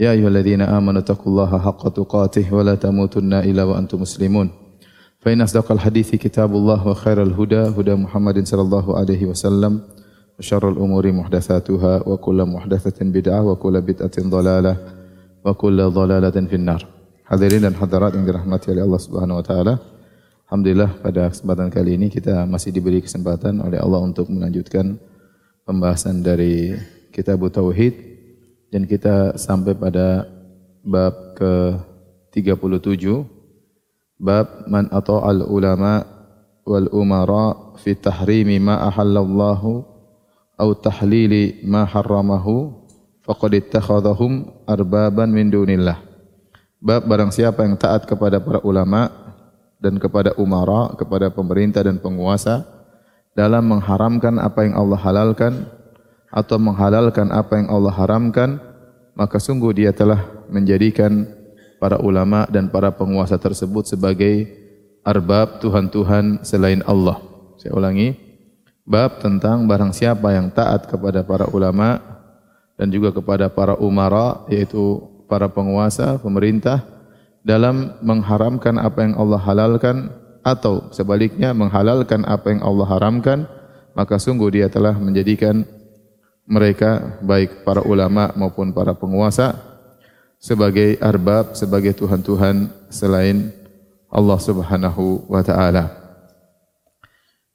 [0.00, 4.50] يا أيها الذين آمنوا اتقوا الله حق تقاته ولا تموتن إلا وأنتم مسلمون
[5.20, 9.80] فإن أصدق الحديث كتاب الله وخير الهدى هدى محمد صلى الله عليه وسلم
[10.38, 14.76] وشر الأمور محدثاتها وكل محدثة بدعة وكل بدعة ضلالة
[15.44, 16.82] وكل ضلالة في النار
[17.26, 19.74] Hadirin dan hadirat yang dirahmati oleh Allah Subhanahu wa taala.
[20.46, 24.94] Alhamdulillah pada kesempatan kali ini kita masih diberi kesempatan oleh Allah untuk melanjutkan
[25.66, 26.78] pembahasan dari
[27.10, 28.09] kitab tauhid
[28.71, 30.25] dan kita sampai pada
[30.81, 33.03] bab ke-37
[34.15, 36.07] bab man ata'al ulama
[36.63, 39.83] wal umara fi tahrimi ma ahallallahu
[40.55, 42.87] au tahlili ma harramahu
[43.27, 45.99] faqad ittakhadhahum arbaban min dunillah.
[46.81, 49.11] Bab barang siapa yang taat kepada para ulama
[49.83, 52.65] dan kepada umara kepada pemerintah dan penguasa
[53.35, 55.53] dalam mengharamkan apa yang Allah halalkan
[56.31, 58.57] atau menghalalkan apa yang Allah haramkan,
[59.15, 61.27] maka sungguh dia telah menjadikan
[61.81, 64.47] para ulama dan para penguasa tersebut sebagai
[65.01, 67.17] arbab Tuhan-Tuhan selain Allah.
[67.57, 68.13] Saya ulangi,
[68.85, 71.97] bab tentang barang siapa yang taat kepada para ulama
[72.77, 76.81] dan juga kepada para umara, yaitu para penguasa, pemerintah,
[77.41, 79.97] dalam mengharamkan apa yang Allah halalkan
[80.41, 83.45] atau sebaliknya menghalalkan apa yang Allah haramkan,
[83.93, 85.65] maka sungguh dia telah menjadikan
[86.51, 89.55] mereka baik para ulama maupun para penguasa
[90.35, 93.55] sebagai arbab sebagai tuhan-tuhan selain
[94.11, 95.95] Allah Subhanahu wa taala.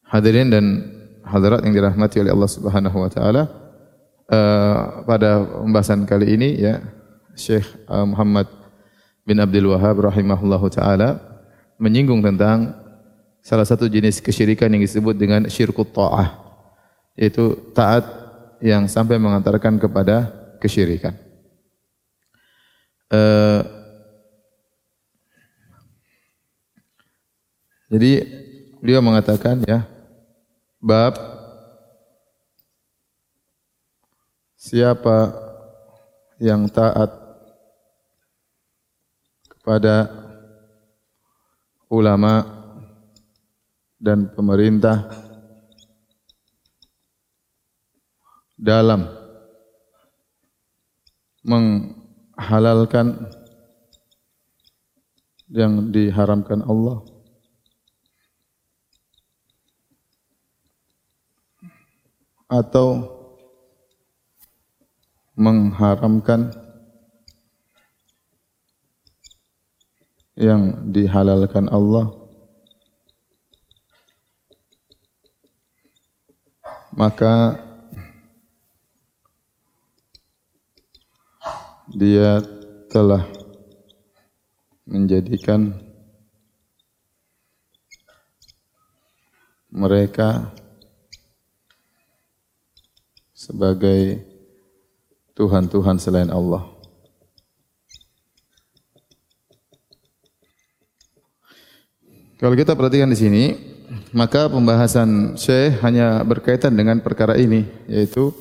[0.09, 0.65] Hadirin dan
[1.29, 3.43] hadirat yang dirahmati oleh Allah Subhanahu wa taala,
[4.33, 6.81] uh, pada pembahasan kali ini ya
[7.37, 8.49] Syekh uh, Muhammad
[9.29, 11.21] bin Abdul Wahab rahimahullahu taala
[11.77, 12.73] menyinggung tentang
[13.45, 16.33] salah satu jenis kesyirikan yang disebut dengan syirkut ta'ah
[17.19, 18.26] yaitu taat
[18.67, 20.27] yang sampai mengantarkan kepada
[20.59, 21.15] kesyirikan.
[23.07, 23.63] Uh,
[27.87, 28.27] jadi
[28.83, 29.87] beliau mengatakan ya
[30.83, 31.15] bab
[34.59, 35.31] siapa
[36.43, 37.15] yang taat
[39.47, 40.11] kepada
[41.87, 42.43] ulama
[44.03, 45.26] dan pemerintah
[48.57, 49.05] dalam
[51.45, 53.29] menghalalkan
[55.53, 57.05] yang diharamkan Allah.
[62.47, 63.11] Atau
[65.35, 66.55] mengharamkan
[70.39, 72.13] yang dihalalkan Allah.
[76.97, 77.66] Maka
[81.91, 82.43] dia
[82.91, 83.23] telah
[84.87, 85.75] menjadikan
[89.71, 90.51] mereka
[93.37, 94.25] sebagai
[95.37, 96.65] Tuhan-Tuhan selain Allah.
[102.37, 103.45] Kalau kita perhatikan di sini,
[104.13, 108.33] maka pembahasan Syekh hanya berkaitan dengan perkara ini, yaitu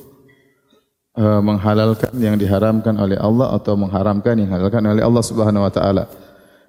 [1.16, 6.04] uh, menghalalkan yang diharamkan oleh Allah atau mengharamkan yang dihalalkan oleh Allah Subhanahu wa taala.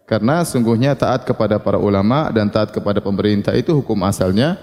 [0.07, 4.55] Karena sungguhnya taat kepada para ulama dan taat kepada pemerintah itu hukum asalnya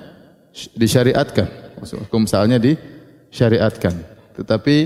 [0.73, 1.77] disyariatkan.
[2.09, 3.93] Hukum asalnya disyariatkan.
[4.41, 4.77] Tetapi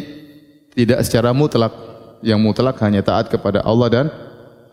[0.74, 1.86] tidak secara mutlak.
[2.18, 4.06] Yang mutlak hanya taat kepada Allah dan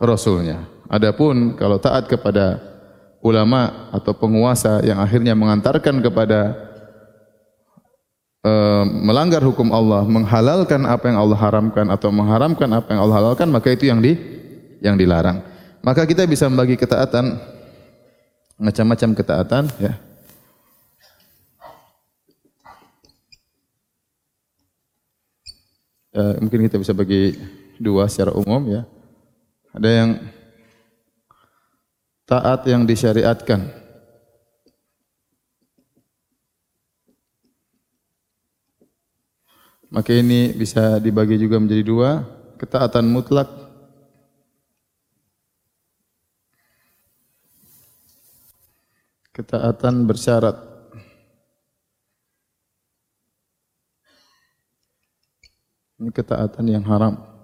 [0.02, 0.66] Rasulnya.
[0.90, 2.58] Adapun kalau taat kepada
[3.22, 6.74] ulama atau penguasa yang akhirnya mengantarkan kepada Eh,
[8.86, 13.74] melanggar hukum Allah, menghalalkan apa yang Allah haramkan atau mengharamkan apa yang Allah halalkan, maka
[13.74, 14.14] itu yang di
[14.86, 15.42] yang dilarang.
[15.82, 17.42] Maka kita bisa membagi ketaatan
[18.62, 19.94] macam-macam ketaatan ya.
[26.16, 27.36] Uh, mungkin kita bisa bagi
[27.76, 28.88] dua secara umum ya.
[29.76, 30.10] Ada yang
[32.24, 33.68] taat yang disyariatkan,
[39.94, 42.26] Maka ini bisa dibagi juga menjadi dua,
[42.58, 43.50] ketaatan mutlak.
[49.36, 50.58] Ketaatan bersyarat.
[56.00, 57.36] Ini ketaatan yang haram.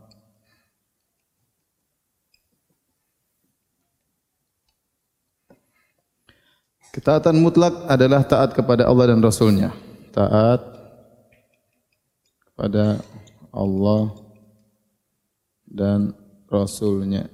[6.92, 9.72] Ketaatan mutlak adalah taat kepada Allah dan Rasulnya.
[10.12, 10.71] Taat
[12.62, 13.02] kepada
[13.50, 14.14] Allah
[15.66, 16.14] dan
[16.46, 17.26] Rasulnya.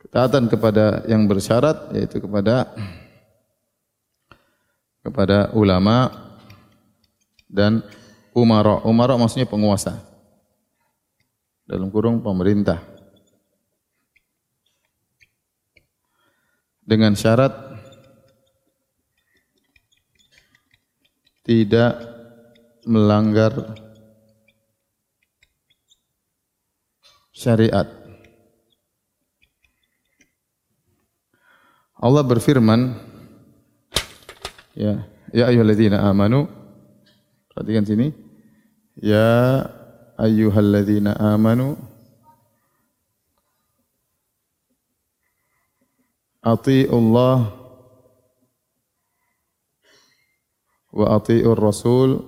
[0.00, 2.72] Ketaatan kepada yang bersyarat yaitu kepada
[5.04, 6.08] kepada ulama
[7.44, 7.84] dan
[8.32, 8.80] umara.
[8.88, 10.00] Umara maksudnya penguasa.
[11.68, 12.80] Dalam kurung pemerintah.
[16.80, 17.52] Dengan syarat
[21.44, 22.15] tidak
[22.86, 23.74] melanggar
[27.34, 27.90] syariat.
[31.98, 32.94] Allah berfirman,
[34.78, 35.02] ya,
[35.34, 36.46] ya ayyuhalladzina amanu,
[37.50, 38.14] perhatikan sini,
[38.94, 39.66] ya
[40.14, 41.74] ayyuhalladzina amanu,
[46.46, 47.50] ati'ullah
[50.94, 52.22] wa ati'ur rasul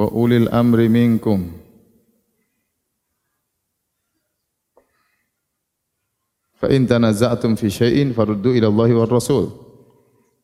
[0.00, 1.52] wa ulil amri minkum
[6.56, 9.52] fa in tanaza'tum fi syai'in faruddu ila Allahi war rasul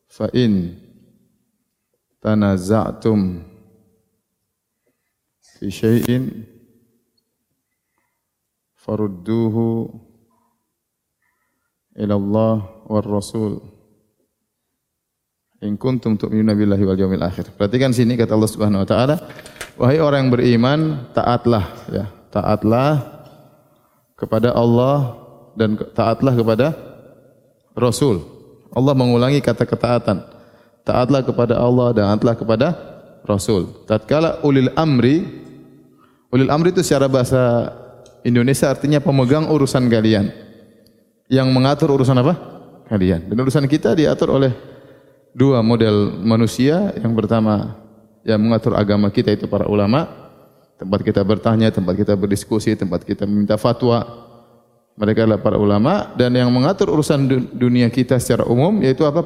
[0.05, 0.77] fa in
[2.21, 3.41] tanaza'tum
[5.57, 6.45] fi syai'in
[8.77, 9.89] farudduhu
[11.97, 12.55] ila Allah
[12.85, 13.57] war rasul
[15.57, 17.49] In kuntum tu'minuna billahi wal yawmil akhir.
[17.57, 19.15] Perhatikan sini kata Allah Subhanahu wa taala,
[19.73, 20.79] wahai orang yang beriman,
[21.17, 23.01] taatlah ya, taatlah
[24.13, 25.17] kepada Allah
[25.57, 26.77] dan taatlah kepada
[27.73, 28.21] Rasul.
[28.69, 30.21] Allah mengulangi kata ketaatan.
[30.85, 32.67] Taatlah kepada Allah dan taatlah kepada
[33.25, 33.81] Rasul.
[33.89, 35.25] Tatkala ulil amri
[36.29, 37.73] ulil amri itu secara bahasa
[38.21, 40.29] Indonesia artinya pemegang urusan kalian.
[41.33, 42.33] Yang mengatur urusan apa?
[42.93, 43.25] Kalian.
[43.25, 44.76] Dan urusan kita diatur oleh
[45.37, 46.89] dua model manusia.
[46.97, 47.77] Yang pertama
[48.25, 50.09] yang mengatur agama kita itu para ulama.
[50.81, 54.25] Tempat kita bertanya, tempat kita berdiskusi, tempat kita meminta fatwa.
[54.97, 59.21] Mereka adalah para ulama dan yang mengatur urusan dunia kita secara umum yaitu apa?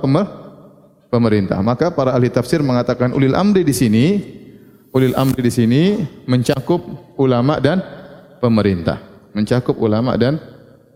[1.07, 1.63] Pemerintah.
[1.63, 4.19] Maka para ahli tafsir mengatakan ulil amri di sini,
[4.91, 5.81] ulil amri di sini
[6.27, 6.83] mencakup
[7.15, 7.79] ulama dan
[8.43, 8.99] pemerintah.
[9.31, 10.39] Mencakup ulama dan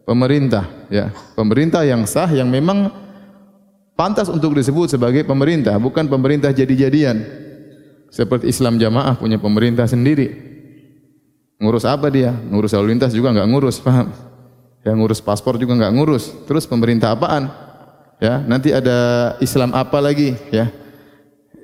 [0.03, 1.07] pemerintah, ya.
[1.39, 2.91] Pemerintah yang sah yang memang
[3.95, 7.43] pantas untuk disebut sebagai pemerintah, bukan pemerintah jadi-jadian.
[8.11, 10.31] Seperti Islam Jamaah punya pemerintah sendiri.
[11.59, 12.31] Ngurus apa dia?
[12.31, 14.11] Ngurus lalu lintas juga enggak ngurus, paham?
[14.85, 16.31] Ya ngurus paspor juga enggak ngurus.
[16.45, 17.49] Terus pemerintah apaan?
[18.19, 20.71] Ya, nanti ada Islam apa lagi, ya?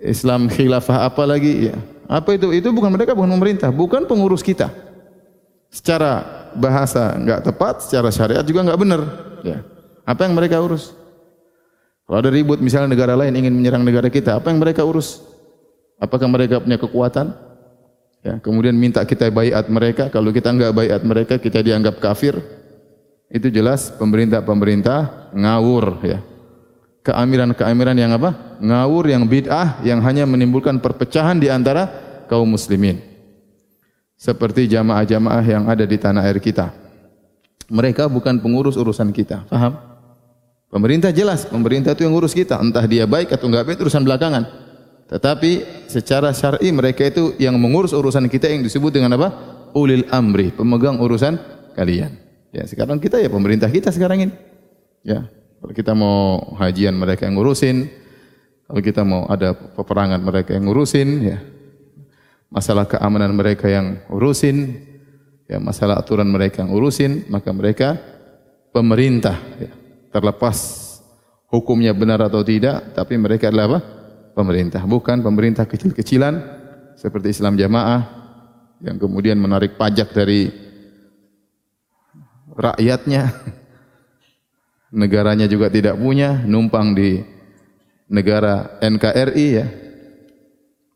[0.04, 1.78] Islam khilafah apa lagi, ya?
[2.12, 2.52] Apa itu?
[2.52, 4.68] Itu bukan mereka, bukan pemerintah, bukan pengurus kita.
[5.72, 9.02] Secara bahasa enggak tepat, secara syariat juga enggak benar,
[9.48, 9.64] ya.
[10.04, 10.92] Apa yang mereka urus?
[12.06, 15.24] Kalau ada ribut misalnya negara lain ingin menyerang negara kita, apa yang mereka urus?
[16.02, 17.32] Apakah mereka punya kekuatan?
[18.22, 22.38] Ya, kemudian minta kita bayat mereka, kalau kita enggak bayat mereka, kita dianggap kafir.
[23.32, 26.20] Itu jelas pemerintah-pemerintah ngawur ya.
[27.02, 28.62] Keamiran-keamiran yang apa?
[28.62, 31.90] Ngawur yang bid'ah yang hanya menimbulkan perpecahan di antara
[32.30, 33.02] kaum muslimin.
[34.22, 36.70] Seperti jamaah-jamaah yang ada di tanah air kita.
[37.74, 39.50] Mereka bukan pengurus urusan kita.
[39.50, 39.91] Faham?
[40.72, 42.56] Pemerintah jelas, pemerintah itu yang urus kita.
[42.56, 44.48] Entah dia baik atau enggak baik, urusan belakangan.
[45.12, 49.36] Tetapi secara syar'i mereka itu yang mengurus urusan kita yang disebut dengan apa?
[49.76, 51.36] Ulil amri, pemegang urusan
[51.76, 52.16] kalian.
[52.56, 54.34] Ya, sekarang kita ya pemerintah kita sekarang ini.
[55.04, 55.28] Ya,
[55.60, 57.92] kalau kita mau hajian mereka yang ngurusin,
[58.72, 61.38] kalau kita mau ada peperangan mereka yang ngurusin, ya.
[62.48, 64.80] Masalah keamanan mereka yang urusin,
[65.52, 68.00] ya masalah aturan mereka yang urusin, maka mereka
[68.72, 69.81] pemerintah, ya
[70.12, 70.58] terlepas
[71.52, 73.80] hukumnya benar atau tidak, tapi mereka adalah apa?
[74.32, 76.40] Pemerintah, bukan pemerintah kecil-kecilan
[76.96, 78.02] seperti Islam Jamaah
[78.80, 80.48] yang kemudian menarik pajak dari
[82.56, 83.28] rakyatnya.
[85.02, 87.20] Negaranya juga tidak punya, numpang di
[88.12, 89.68] negara NKRI ya.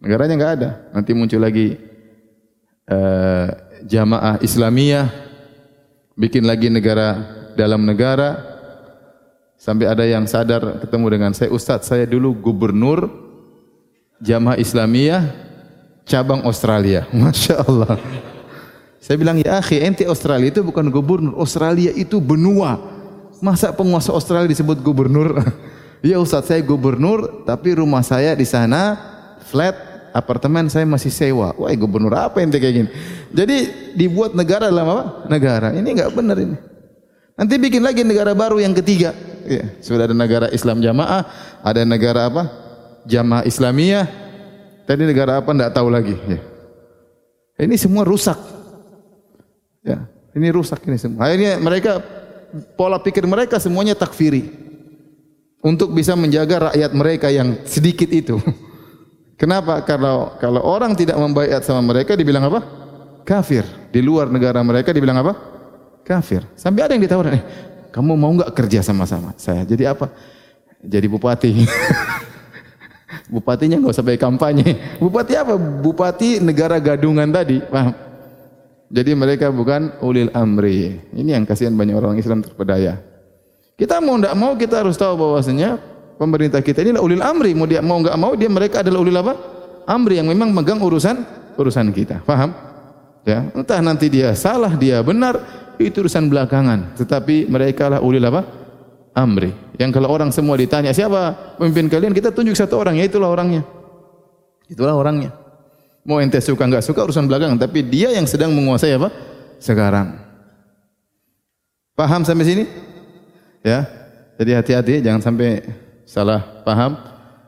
[0.03, 0.69] Negaranya enggak ada.
[0.91, 1.79] Nanti muncul lagi
[2.91, 3.47] uh,
[3.87, 5.07] jamaah Islamiyah
[6.15, 7.23] bikin lagi negara
[7.55, 8.54] dalam negara
[9.65, 13.09] Sampai ada yang sadar ketemu dengan saya, Ustaz, saya dulu gubernur
[14.21, 15.25] Jamaah Islamiyah
[16.05, 17.09] cabang Australia.
[17.17, 17.97] Masya Allah.
[19.01, 21.33] Saya bilang, ya akhi, ente Australia itu bukan gubernur.
[21.41, 22.77] Australia itu benua.
[23.41, 25.33] Masa penguasa Australia disebut gubernur?
[26.05, 29.01] ya Ustaz, saya gubernur, tapi rumah saya di sana
[29.49, 29.73] flat,
[30.13, 31.57] apartemen saya masih sewa.
[31.57, 32.89] Wah, gubernur apa ente kayak gini?
[33.33, 33.57] Jadi
[33.97, 35.03] dibuat negara dalam apa?
[35.25, 35.73] Negara.
[35.73, 36.53] Ini enggak benar ini.
[37.33, 39.33] Nanti bikin lagi negara baru yang ketiga.
[39.45, 41.25] Ya, sudah ada negara Islam jamaah,
[41.61, 42.43] ada negara apa?
[43.05, 44.05] Jamaah Islamiyah.
[44.85, 46.13] Tadi negara apa enggak tahu lagi.
[46.29, 46.41] Ya.
[47.61, 48.37] Ini semua rusak.
[49.85, 51.29] Ya, ini rusak ini semua.
[51.29, 52.01] Akhirnya mereka
[52.75, 54.65] pola pikir mereka semuanya takfiri.
[55.65, 58.37] Untuk bisa menjaga rakyat mereka yang sedikit itu.
[59.41, 59.81] Kenapa?
[59.81, 62.61] Kalau kalau orang tidak membaiat sama mereka dibilang apa?
[63.25, 63.65] Kafir.
[63.89, 65.33] Di luar negara mereka dibilang apa?
[66.05, 66.45] Kafir.
[66.53, 67.43] Sampai ada yang ditawarin, eh,
[67.95, 69.63] kamu mau enggak kerja sama-sama saya?
[69.63, 70.11] Jadi apa?
[70.83, 71.51] Jadi bupati.
[73.31, 74.99] Bupatinya enggak usah baik kampanye.
[74.99, 75.55] Bupati apa?
[75.55, 77.63] Bupati negara gadungan tadi.
[77.63, 77.95] Paham?
[78.91, 80.99] Jadi mereka bukan ulil amri.
[81.15, 82.99] Ini yang kasihan banyak orang Islam terpedaya.
[83.79, 85.79] Kita mau tidak mau kita harus tahu bahwasanya
[86.19, 87.55] pemerintah kita ini ulil amri.
[87.55, 89.39] Mau dia mau enggak mau dia mereka adalah ulil apa?
[89.87, 91.23] Amri yang memang megang urusan
[91.55, 92.27] urusan kita.
[92.27, 92.51] Faham?
[93.25, 95.41] Ya, entah nanti dia salah, dia benar,
[95.79, 96.95] itu urusan belakangan.
[96.95, 98.45] Tetapi mereka lah ulil apa?
[99.15, 99.51] Amri.
[99.79, 103.63] Yang kalau orang semua ditanya siapa pemimpin kalian, kita tunjuk satu orang, ya itulah orangnya.
[104.67, 105.31] Itulah orangnya.
[106.05, 109.09] Mau ente suka enggak suka urusan belakang, tapi dia yang sedang menguasai apa?
[109.57, 110.19] Sekarang.
[111.95, 112.63] Paham sampai sini?
[113.63, 113.87] Ya.
[114.35, 115.63] Jadi hati-hati jangan sampai
[116.03, 116.99] salah paham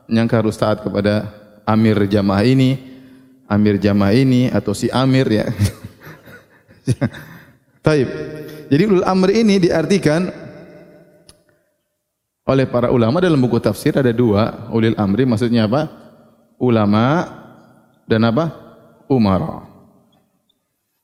[0.07, 1.27] nyangka harus taat kepada
[1.67, 2.79] amir jamaah ini,
[3.43, 5.45] amir jamaah ini atau si amir ya.
[7.87, 8.09] Taib.
[8.67, 10.27] Jadi ulul amr ini diartikan
[12.43, 15.87] oleh para ulama dalam buku tafsir ada dua ulil amri maksudnya apa?
[16.59, 17.23] Ulama
[18.03, 18.51] dan apa?
[19.07, 19.63] Umara.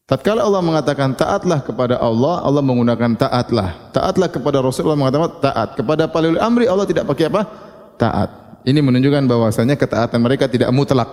[0.04, 3.96] Tatkala Allah mengatakan taatlah kepada Allah, Allah menggunakan taatlah.
[3.96, 5.80] Taatlah kepada Rasulullah mengatakan taat.
[5.80, 7.48] Kepada palil amri Allah tidak pakai apa?
[7.96, 8.60] Taat.
[8.68, 11.08] Ini menunjukkan bahwasanya ketaatan mereka tidak mutlak.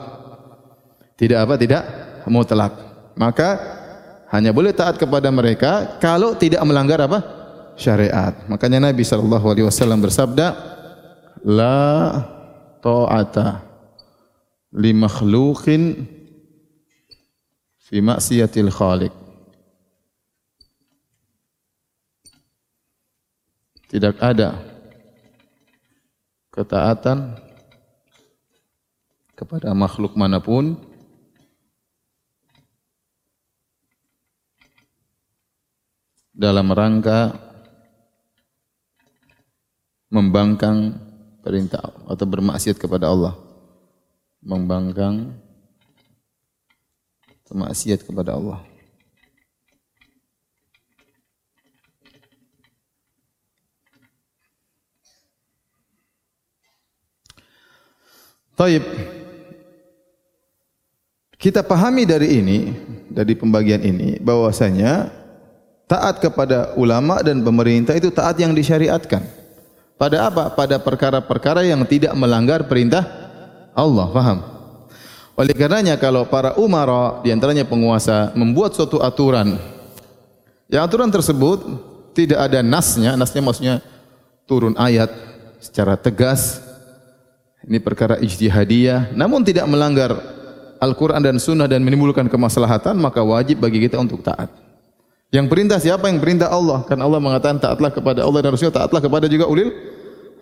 [1.15, 1.55] Tidak apa?
[1.55, 1.83] Tidak
[2.27, 2.75] mutlak.
[3.15, 3.79] Maka
[4.31, 7.41] hanya boleh taat kepada mereka kalau tidak melanggar apa?
[7.81, 8.37] syariat.
[8.45, 10.53] Makanya Nabi sallallahu alaihi wasallam bersabda,
[11.49, 12.13] "La
[12.85, 13.65] ta'ata
[14.77, 16.07] li makhluqin
[17.91, 19.15] fi maksiatil khaliq.
[23.91, 24.55] Tidak ada
[26.55, 27.35] ketaatan
[29.35, 30.79] kepada makhluk manapun
[36.41, 37.37] dalam rangka
[40.09, 40.97] membangkang
[41.45, 43.37] perintah atau bermaksiat kepada Allah
[44.41, 45.37] membangkang
[47.45, 48.65] kemaksiat kepada Allah.
[58.57, 58.85] Taib.
[61.41, 62.59] Kita pahami dari ini,
[63.09, 65.20] dari pembagian ini, bahwasanya
[65.91, 69.27] taat kepada ulama dan pemerintah itu taat yang disyariatkan.
[69.99, 70.55] Pada apa?
[70.55, 73.03] Pada perkara-perkara yang tidak melanggar perintah
[73.75, 74.39] Allah, faham?
[75.35, 79.59] Oleh karenanya kalau para umara di antaranya penguasa membuat suatu aturan
[80.71, 81.65] yang aturan tersebut
[82.15, 83.75] tidak ada nasnya, nasnya maksudnya
[84.45, 85.11] turun ayat
[85.59, 86.61] secara tegas
[87.65, 90.13] ini perkara ijtihadiyah namun tidak melanggar
[90.77, 94.70] Al-Quran dan Sunnah dan menimbulkan kemaslahatan maka wajib bagi kita untuk taat.
[95.31, 96.11] Yang perintah siapa?
[96.11, 96.83] Yang perintah Allah.
[96.87, 99.71] Karena Allah mengatakan taatlah kepada Allah dan Rasul, taatlah kepada juga ulil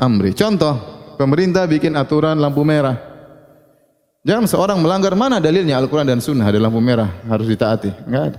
[0.01, 0.33] amri.
[0.33, 0.75] Contoh,
[1.21, 2.97] pemerintah bikin aturan lampu merah.
[4.25, 8.09] Jangan seorang melanggar mana dalilnya Al-Quran dan Sunnah ada lampu merah harus ditaati.
[8.09, 8.39] Enggak ada.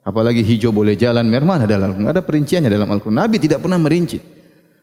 [0.00, 1.92] Apalagi hijau boleh jalan, merah mana ada dalam?
[1.98, 3.18] Enggak ada perinciannya dalam Al-Quran.
[3.18, 4.18] Nabi tidak pernah merinci.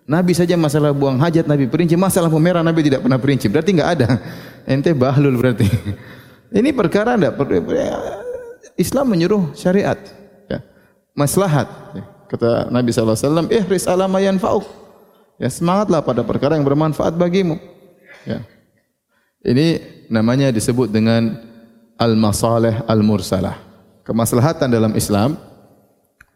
[0.08, 3.48] Nabi saja masalah buang hajat Nabi perinci, masalah lampu merah Nabi tidak pernah perinci.
[3.48, 4.08] Berarti enggak ada.
[4.72, 5.68] Ente bahlul berarti.
[6.60, 7.36] Ini perkara enggak
[8.76, 10.00] Islam menyuruh syariat.
[11.18, 11.26] Ya.
[11.26, 11.68] Maslahat.
[11.98, 12.04] Ya.
[12.30, 14.64] Kata Nabi SAW, ihris ala ma yanfa'uk.
[15.42, 17.58] Ya, semangatlah pada perkara yang bermanfaat bagimu.
[18.22, 18.46] Ya.
[19.42, 19.82] Ini
[20.14, 21.42] namanya disebut dengan
[21.98, 23.58] al-masalih al-mursalah.
[24.06, 25.36] Kemaslahatan dalam Islam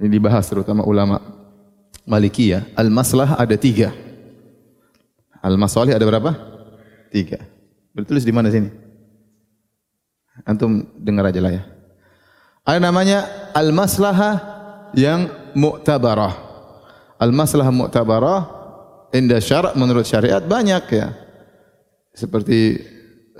[0.01, 1.21] ini dibahas terutama ulama
[2.09, 2.73] Malikiyah.
[2.73, 3.93] Al-maslah ada tiga.
[5.41, 6.31] Al-masalih ada berapa?
[7.13, 7.41] Tiga.
[7.93, 8.69] Bertulis di mana sini?
[10.47, 11.63] Antum dengar aja lah ya.
[12.65, 14.50] Ada namanya al-maslahah
[14.97, 16.33] yang mu'tabarah.
[17.21, 18.39] Al-maslahah mu'tabarah
[19.13, 21.13] inda syara' menurut syariat banyak ya.
[22.11, 22.81] Seperti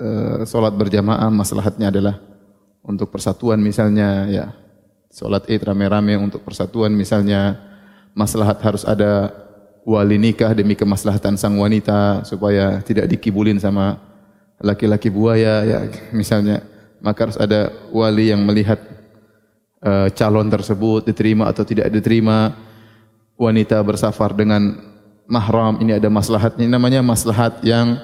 [0.02, 2.18] Eh, solat berjamaah maslahatnya adalah
[2.82, 4.46] untuk persatuan misalnya ya
[5.12, 7.60] Salat Id rame-rame untuk persatuan misalnya
[8.10, 9.30] maslahat harus ada
[9.86, 14.00] wali nikah demi kemaslahatan sang wanita supaya tidak dikibulin sama
[14.58, 15.78] laki-laki buaya ya
[16.10, 16.66] misalnya
[16.98, 18.82] maka harus ada wali yang melihat
[19.82, 22.54] uh, calon tersebut diterima atau tidak diterima.
[23.36, 24.78] Wanita bersafar dengan
[25.26, 25.82] mahram.
[25.82, 27.98] Ini ada maslahatnya namanya maslahat yang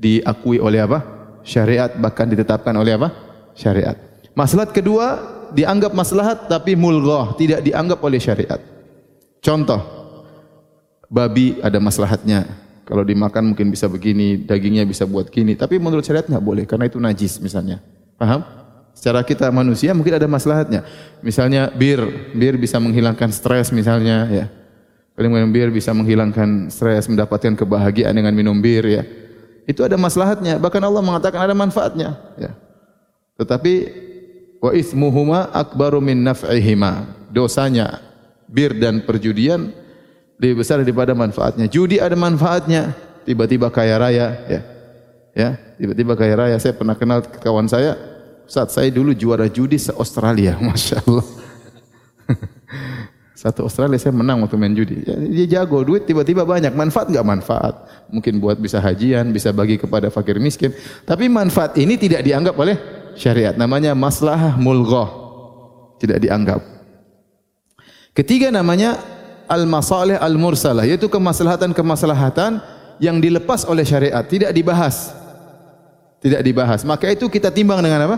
[0.00, 1.04] diakui oleh apa?
[1.44, 1.92] Syariat.
[1.92, 3.12] Bahkan ditetapkan oleh apa?
[3.52, 3.98] Syariat.
[4.32, 5.20] Maslahat kedua
[5.52, 7.36] dianggap maslahat tapi mulghah.
[7.36, 8.60] Tidak dianggap oleh syariat.
[9.44, 9.80] Contoh
[11.12, 12.46] babi ada maslahatnya.
[12.88, 15.52] Kalau dimakan mungkin bisa begini dagingnya bisa buat gini.
[15.52, 17.84] Tapi menurut syariat enggak boleh karena itu najis misalnya.
[18.16, 18.57] Paham?
[18.98, 20.82] Secara kita manusia mungkin ada maslahatnya.
[21.22, 22.02] Misalnya bir,
[22.34, 24.46] bir bisa menghilangkan stres misalnya ya.
[25.14, 29.06] Kalau minum bir bisa menghilangkan stres, mendapatkan kebahagiaan dengan minum bir ya.
[29.70, 30.58] Itu ada maslahatnya.
[30.58, 32.58] Bahkan Allah mengatakan ada manfaatnya ya.
[33.38, 33.74] Tetapi
[34.58, 37.06] wa ismuhuma akbaru min naf'ihima.
[37.30, 38.02] Dosanya
[38.50, 39.70] bir dan perjudian
[40.42, 41.70] lebih besar daripada manfaatnya.
[41.70, 44.60] Judi ada manfaatnya, tiba-tiba kaya raya ya.
[45.38, 46.56] Ya, tiba-tiba kaya raya.
[46.58, 47.94] Saya pernah kenal kawan saya,
[48.48, 51.26] saat saya dulu juara judi se Australia, masya Allah.
[53.38, 55.06] Satu Australia saya menang waktu main judi.
[55.06, 56.74] Ya, dia jago, duit tiba-tiba banyak.
[56.74, 57.74] Manfaat enggak manfaat?
[58.10, 60.74] Mungkin buat bisa hajian, bisa bagi kepada fakir miskin.
[61.06, 62.74] Tapi manfaat ini tidak dianggap oleh
[63.14, 63.54] syariat.
[63.54, 65.06] Namanya maslahah mulghah.
[66.02, 66.58] Tidak dianggap.
[68.10, 68.98] Ketiga namanya
[69.46, 70.82] al-masalih al-mursalah.
[70.82, 72.58] Yaitu kemaslahatan-kemaslahatan
[72.98, 74.26] yang dilepas oleh syariat.
[74.26, 75.14] Tidak dibahas
[76.18, 76.82] tidak dibahas.
[76.82, 78.16] Maka itu kita timbang dengan apa?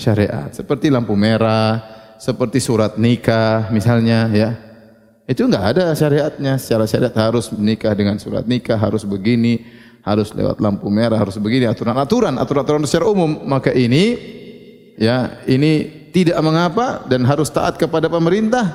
[0.00, 0.48] Syariat.
[0.56, 1.84] Seperti lampu merah,
[2.16, 4.50] seperti surat nikah misalnya ya.
[5.28, 6.56] Itu enggak ada syariatnya.
[6.56, 9.60] Secara syariat harus menikah dengan surat nikah, harus begini,
[10.00, 13.44] harus lewat lampu merah, harus begini aturan-aturan, aturan-aturan secara umum.
[13.44, 14.16] Maka ini
[14.96, 18.72] ya, ini tidak mengapa dan harus taat kepada pemerintah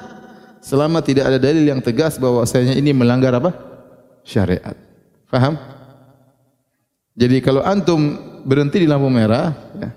[0.61, 3.51] selama tidak ada dalil yang tegas bahwasanya ini melanggar apa?
[4.25, 4.73] syariat.
[5.29, 5.57] Faham?
[7.13, 9.89] Jadi kalau antum berhenti di lampu merah, ya,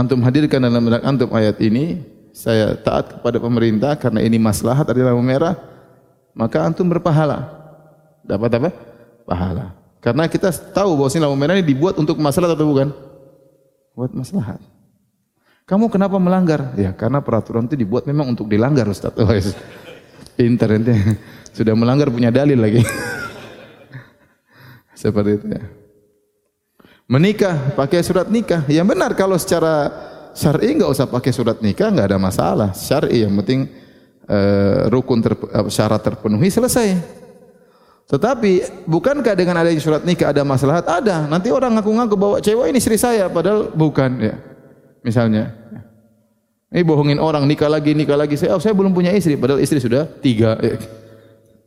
[0.00, 2.00] antum hadirkan dalam benak antum ayat ini,
[2.32, 5.52] saya taat kepada pemerintah karena ini maslahat di lampu merah,
[6.32, 7.52] maka antum berpahala.
[8.24, 8.70] Dapat apa?
[9.28, 9.76] Pahala.
[10.00, 12.88] Karena kita tahu bahwa lampu merah ini dibuat untuk masalah atau bukan?
[13.92, 14.64] Buat maslahat.
[15.68, 16.72] Kamu kenapa melanggar?
[16.74, 19.14] Ya, karena peraturan itu dibuat memang untuk dilanggar, Ustaz.
[19.20, 19.30] Oh,
[20.34, 20.96] Pintar ente.
[21.52, 22.80] Sudah melanggar punya dalil lagi.
[25.00, 25.79] Seperti itu ya
[27.10, 28.62] menikah pakai surat nikah.
[28.70, 29.90] Yang benar kalau secara
[30.30, 32.70] syar'i enggak usah pakai surat nikah, enggak ada masalah.
[32.70, 33.66] Syar'i yang penting
[34.30, 37.18] uh, rukun ter, uh, syarat terpenuhi selesai.
[38.06, 40.82] Tetapi bukankah dengan adanya surat nikah ada masalah?
[40.86, 41.26] Ada.
[41.26, 44.34] Nanti orang ngaku-ngaku bawa cewek ini istri saya padahal bukan ya.
[45.02, 45.54] Misalnya
[46.70, 49.82] ini bohongin orang nikah lagi nikah lagi saya oh, saya belum punya istri padahal istri
[49.82, 50.78] sudah tiga ya.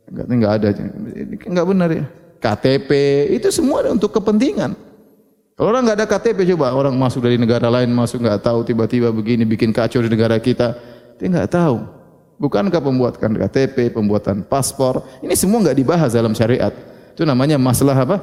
[0.08, 0.68] enggak enggak ada
[1.44, 2.04] enggak benar ya
[2.40, 2.90] KTP
[3.36, 4.72] itu semua untuk kepentingan
[5.58, 9.46] orang enggak ada KTP coba orang masuk dari negara lain masuk enggak tahu tiba-tiba begini
[9.46, 10.74] bikin kacau di negara kita,
[11.18, 11.86] dia enggak tahu.
[12.34, 16.74] Bukankah pembuatan KTP, pembuatan paspor, ini semua enggak dibahas dalam syariat.
[17.14, 18.18] Itu namanya masalah apa?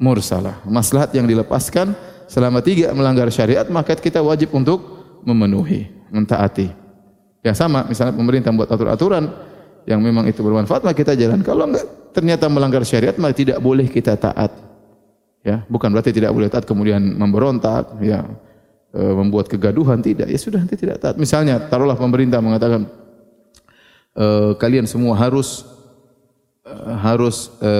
[0.00, 0.64] Mursalah.
[0.64, 1.92] Maslahat yang dilepaskan
[2.24, 4.80] selama tiga melanggar syariat, maka kita wajib untuk
[5.28, 6.72] memenuhi, mentaati.
[7.44, 9.28] Ya sama, misalnya pemerintah membuat aturan-aturan
[9.84, 11.44] yang memang itu bermanfaat, maka kita jalan.
[11.44, 11.84] Kalau enggak
[12.16, 14.71] ternyata melanggar syariat, maka tidak boleh kita taat
[15.42, 18.26] ya bukan berarti tidak boleh taat kemudian memberontak ya
[18.92, 20.28] e, membuat kegaduhan tidak.
[20.28, 21.16] Ya sudah nanti tidak taat.
[21.18, 22.86] Misalnya taruhlah pemerintah mengatakan
[24.14, 25.66] e, kalian semua harus
[26.62, 27.70] e, harus e,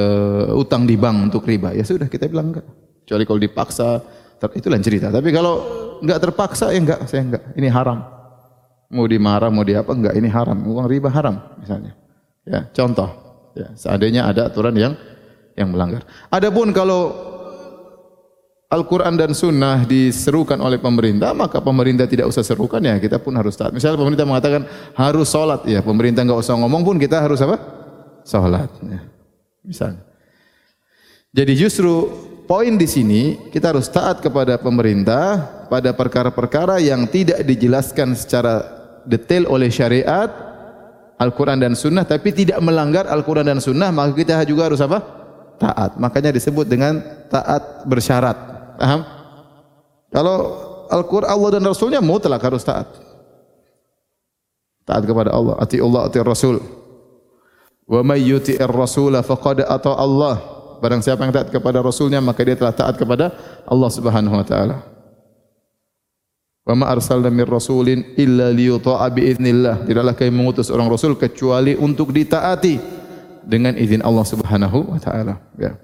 [0.56, 1.76] utang di bank untuk riba.
[1.76, 2.66] Ya sudah kita bilang enggak.
[3.04, 3.88] Kecuali kalau dipaksa
[4.40, 5.12] ter, itu lain cerita.
[5.12, 5.54] Tapi kalau
[6.02, 7.44] enggak terpaksa ya enggak saya enggak.
[7.54, 7.98] Ini haram.
[8.92, 10.16] Mau dimarah mau di apa enggak.
[10.16, 10.58] Ini haram.
[10.66, 11.94] Uang riba haram misalnya.
[12.42, 13.10] Ya contoh.
[13.52, 14.96] Ya seandainya ada aturan yang
[15.52, 16.08] yang melanggar.
[16.32, 17.31] Adapun kalau
[18.72, 23.52] Al-Quran dan Sunnah diserukan oleh pemerintah, maka pemerintah tidak usah serukan ya, kita pun harus
[23.52, 23.76] taat.
[23.76, 24.64] Misalnya pemerintah mengatakan
[24.96, 27.60] harus solat, ya pemerintah enggak usah ngomong pun kita harus apa?
[28.24, 28.72] Solat.
[28.80, 29.04] Ya.
[29.60, 30.00] Misalnya.
[31.36, 32.08] Jadi justru
[32.48, 38.64] poin di sini kita harus taat kepada pemerintah pada perkara-perkara yang tidak dijelaskan secara
[39.04, 40.32] detail oleh syariat
[41.20, 45.00] Al-Quran dan Sunnah, tapi tidak melanggar Al-Quran dan Sunnah, maka kita juga harus apa?
[45.60, 46.00] Taat.
[46.00, 46.98] Makanya disebut dengan
[47.30, 48.51] taat bersyarat.
[48.82, 49.06] Paham?
[50.10, 50.36] Kalau
[50.90, 52.90] Al-Quran Allah dan Rasulnya mutlak harus taat.
[54.82, 55.54] Taat kepada Allah.
[55.62, 56.58] Ati Allah, ati Rasul.
[57.86, 60.42] Wa may yuti'ir rasula faqad ata Allah.
[60.82, 63.30] Barang siapa yang taat kepada Rasulnya maka dia telah taat kepada
[63.62, 64.82] Allah Subhanahu wa taala.
[66.62, 69.86] Wa ma arsalna mir rasulin illa liyuta'a bi idznillah.
[69.86, 72.78] Tidaklah kami mengutus orang rasul kecuali untuk ditaati
[73.46, 75.42] dengan izin Allah Subhanahu wa taala.
[75.58, 75.78] Ya.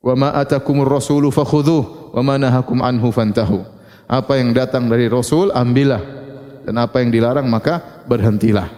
[0.00, 3.60] Wa ma atakumur rasulu fakhudhuh wa ma nahakum anhu fantahu.
[4.08, 6.00] Apa yang datang dari rasul ambillah
[6.64, 8.72] dan apa yang dilarang maka berhentilah.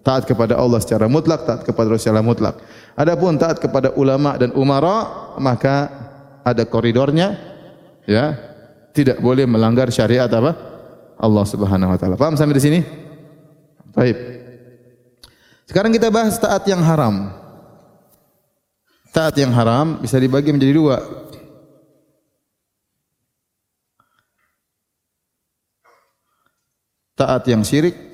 [0.00, 2.56] Taat kepada Allah secara mutlak, taat kepada Rasul secara mutlak.
[2.96, 5.92] Adapun taat kepada ulama dan umara maka
[6.40, 7.36] ada koridornya
[8.08, 8.48] ya.
[8.90, 10.56] Tidak boleh melanggar syariat apa?
[11.20, 12.16] Allah Subhanahu wa taala.
[12.18, 12.80] Paham sampai di sini?
[13.94, 14.18] Baik.
[15.70, 17.30] Sekarang kita bahas taat yang haram.
[19.14, 20.96] Taat yang haram bisa dibagi menjadi dua.
[27.20, 28.10] Taat yang syirik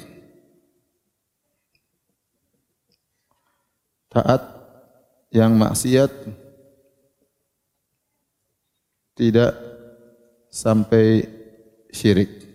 [4.16, 4.42] taat
[5.28, 6.08] yang maksiat
[9.12, 9.52] tidak
[10.48, 11.28] sampai
[11.92, 12.48] syirik.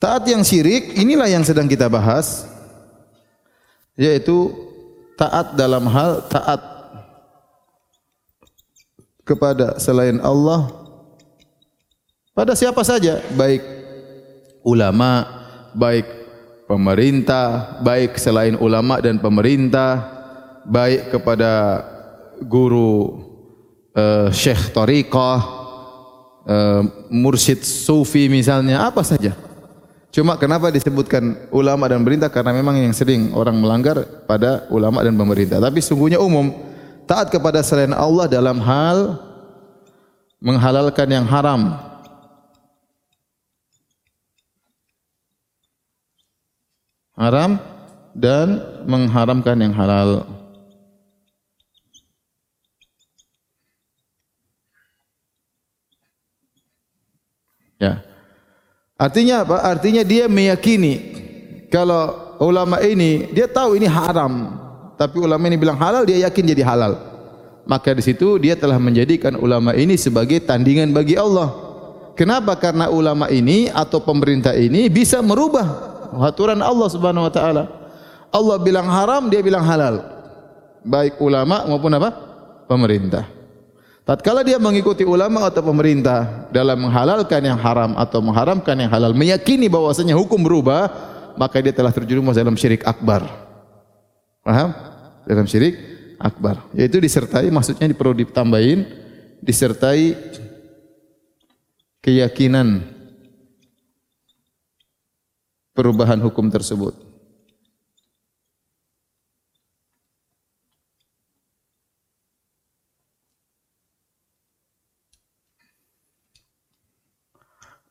[0.00, 2.48] Taat yang syirik inilah yang sedang kita bahas
[3.96, 4.52] yaitu
[5.20, 6.60] taat dalam hal taat
[9.24, 10.85] kepada selain Allah
[12.36, 13.64] pada siapa saja baik
[14.60, 15.36] ulama
[15.72, 16.06] baik
[16.66, 20.02] pemerintah, baik selain ulama dan pemerintah,
[20.66, 21.84] baik kepada
[22.42, 23.22] guru
[23.94, 25.40] uh, syekh tariqah,
[26.48, 29.36] uh, mursyid sufi misalnya, apa saja.
[30.10, 32.32] Cuma kenapa disebutkan ulama dan pemerintah?
[32.32, 35.60] Karena memang yang sering orang melanggar pada ulama dan pemerintah.
[35.60, 36.56] Tapi sungguhnya umum,
[37.04, 39.20] taat kepada selain Allah dalam hal
[40.40, 41.76] menghalalkan yang haram,
[47.16, 47.56] haram
[48.12, 50.28] dan mengharamkan yang halal.
[57.76, 58.00] Ya.
[58.96, 59.56] Artinya apa?
[59.64, 61.12] Artinya dia meyakini
[61.68, 64.56] kalau ulama ini dia tahu ini haram,
[64.96, 66.96] tapi ulama ini bilang halal, dia yakin jadi halal.
[67.66, 71.52] Maka di situ dia telah menjadikan ulama ini sebagai tandingan bagi Allah.
[72.16, 72.56] Kenapa?
[72.56, 77.64] Karena ulama ini atau pemerintah ini bisa merubah aturan Allah Subhanahu wa taala.
[78.32, 80.02] Allah bilang haram, dia bilang halal.
[80.86, 82.10] Baik ulama maupun apa?
[82.70, 83.26] Pemerintah.
[84.06, 89.66] Tatkala dia mengikuti ulama atau pemerintah dalam menghalalkan yang haram atau mengharamkan yang halal, meyakini
[89.66, 90.86] bahwasanya hukum berubah,
[91.34, 93.26] maka dia telah terjerumus dalam syirik akbar.
[94.46, 94.70] Paham?
[95.26, 95.74] Dalam syirik
[96.22, 96.62] akbar.
[96.70, 98.86] Yaitu disertai maksudnya perlu ditambahin
[99.42, 100.14] disertai
[101.98, 102.95] keyakinan
[105.76, 106.96] perubahan hukum tersebut.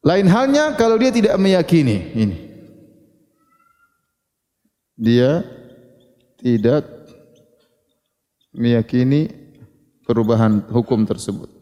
[0.06, 2.38] Lain halnya kalau dia tidak meyakini ini.
[4.93, 5.41] Dia
[6.38, 6.86] tidak
[8.54, 9.34] meyakini
[10.06, 11.55] perubahan hukum tersebut.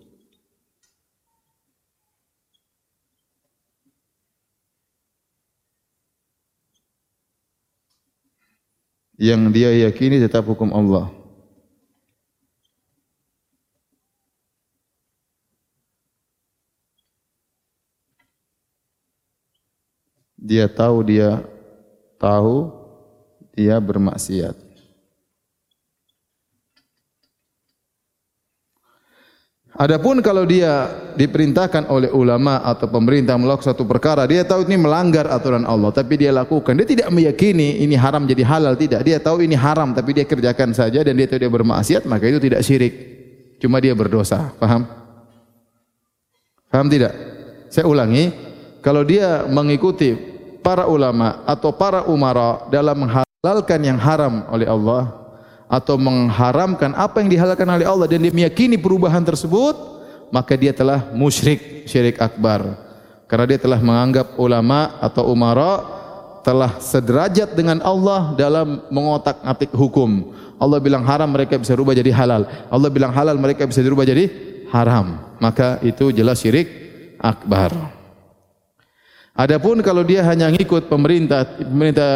[9.24, 11.08] Yang dia yakini tetap hukum Allah.
[20.36, 21.40] Dia tahu dia
[22.20, 22.68] tahu
[23.56, 24.63] dia bermaksiat.
[29.74, 30.86] Adapun kalau dia
[31.18, 36.14] diperintahkan oleh ulama atau pemerintah melakukan satu perkara, dia tahu ini melanggar aturan Allah, tapi
[36.22, 36.78] dia lakukan.
[36.78, 39.02] Dia tidak meyakini ini haram jadi halal, tidak.
[39.02, 42.38] Dia tahu ini haram, tapi dia kerjakan saja dan dia tahu dia bermaksiat, maka itu
[42.38, 42.94] tidak syirik.
[43.58, 44.54] Cuma dia berdosa.
[44.62, 44.86] Faham?
[46.70, 47.18] Faham tidak?
[47.74, 48.30] Saya ulangi,
[48.86, 50.14] kalau dia mengikuti
[50.62, 55.23] para ulama atau para umara dalam menghalalkan yang haram oleh Allah,
[55.68, 59.74] atau mengharamkan apa yang dihalalkan oleh Allah dan dia meyakini perubahan tersebut
[60.34, 62.74] maka dia telah musyrik syirik akbar.
[63.30, 65.82] Karena dia telah menganggap ulama atau umara
[66.44, 70.34] telah sederajat dengan Allah dalam mengotak-atik hukum.
[70.60, 72.46] Allah bilang haram mereka bisa rubah jadi halal.
[72.68, 74.30] Allah bilang halal mereka bisa dirubah jadi
[74.70, 75.38] haram.
[75.38, 76.68] Maka itu jelas syirik
[77.22, 77.72] akbar.
[79.34, 82.10] Adapun kalau dia hanya ngikut pemerintah pemerintah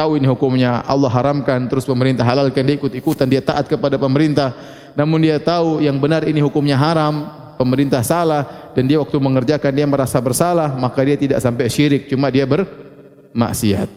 [0.00, 4.56] tahu ini hukumnya Allah haramkan terus pemerintah halalkan dia ikut ikutan dia taat kepada pemerintah
[4.96, 7.28] namun dia tahu yang benar ini hukumnya haram
[7.60, 12.32] pemerintah salah dan dia waktu mengerjakan dia merasa bersalah maka dia tidak sampai syirik cuma
[12.32, 13.92] dia bermaksiat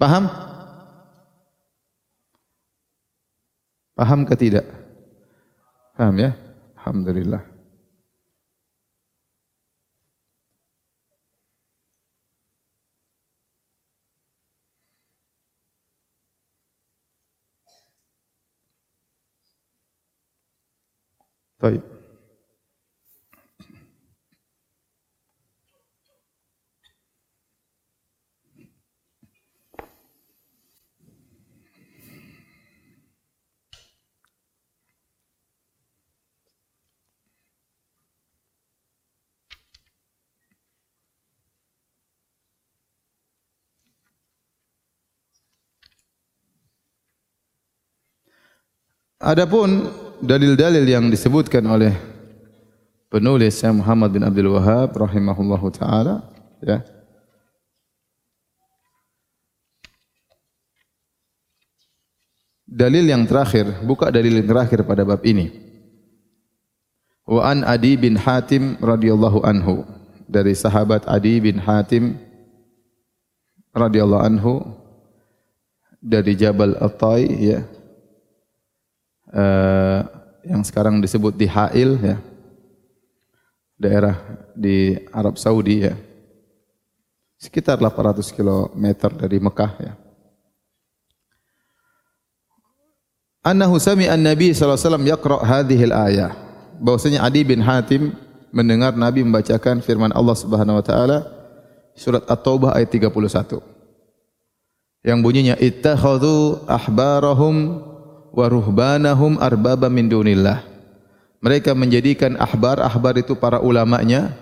[0.00, 0.48] paham
[4.00, 4.64] Paham ke tidak?
[5.92, 6.32] Paham ya?
[6.80, 7.49] Alhamdulillah.
[21.60, 21.84] Baik.
[49.20, 51.96] Adapun dalil-dalil yang disebutkan oleh
[53.08, 56.24] penulis yang Muhammad bin Abdul Wahab rahimahullahu taala
[56.60, 56.84] ya
[62.70, 65.50] Dalil yang terakhir, buka dalil yang terakhir pada bab ini.
[67.26, 69.82] Wa an Adi bin Hatim radhiyallahu anhu
[70.30, 72.14] dari sahabat Adi bin Hatim
[73.74, 74.54] radhiyallahu anhu
[75.98, 77.66] dari Jabal At-Tai ya
[79.34, 80.00] uh,
[80.46, 82.16] yang sekarang disebut di Hail ya.
[83.80, 84.16] Daerah
[84.52, 85.96] di Arab Saudi ya.
[87.40, 88.84] Sekitar 800 km
[89.16, 89.92] dari Mekah ya.
[93.40, 96.30] Annahu sami'a an-nabi sallallahu alaihi wasallam yaqra' hadhihi al-ayah.
[96.76, 98.12] Bahwasanya Adi bin Hatim
[98.52, 101.18] mendengar Nabi membacakan firman Allah Subhanahu wa taala
[101.96, 103.64] surat At-Taubah ayat 31.
[105.00, 107.80] Yang bunyinya ittakhadhu ahbarahum
[108.30, 110.62] wa ruhbanahum arbaba min dunillah.
[111.40, 114.36] Mereka menjadikan ahbar, ahbar itu para ulamanya,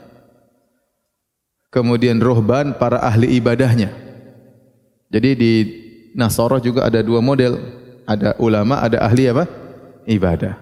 [1.71, 3.95] kemudian ruhban para ahli ibadahnya.
[5.09, 5.53] Jadi di
[6.19, 7.55] Nasara juga ada dua model,
[8.03, 9.47] ada ulama, ada ahli apa?
[10.09, 10.59] Ibadah.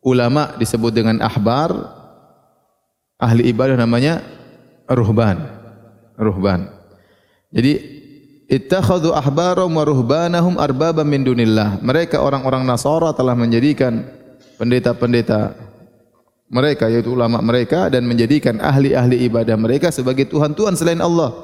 [0.00, 1.74] Ulama disebut dengan ahbar,
[3.20, 4.24] ahli ibadah namanya
[4.88, 5.36] ruhban.
[6.16, 6.72] Ruhban.
[7.52, 7.97] Jadi
[8.48, 11.78] ittakhadhu ahbarahum wa ruhbanahum arbaba min dunillah.
[11.84, 14.08] Mereka orang-orang Nasara telah menjadikan
[14.56, 15.54] pendeta-pendeta
[16.48, 21.36] mereka yaitu ulama mereka dan menjadikan ahli-ahli ibadah mereka sebagai tuhan-tuhan selain Allah.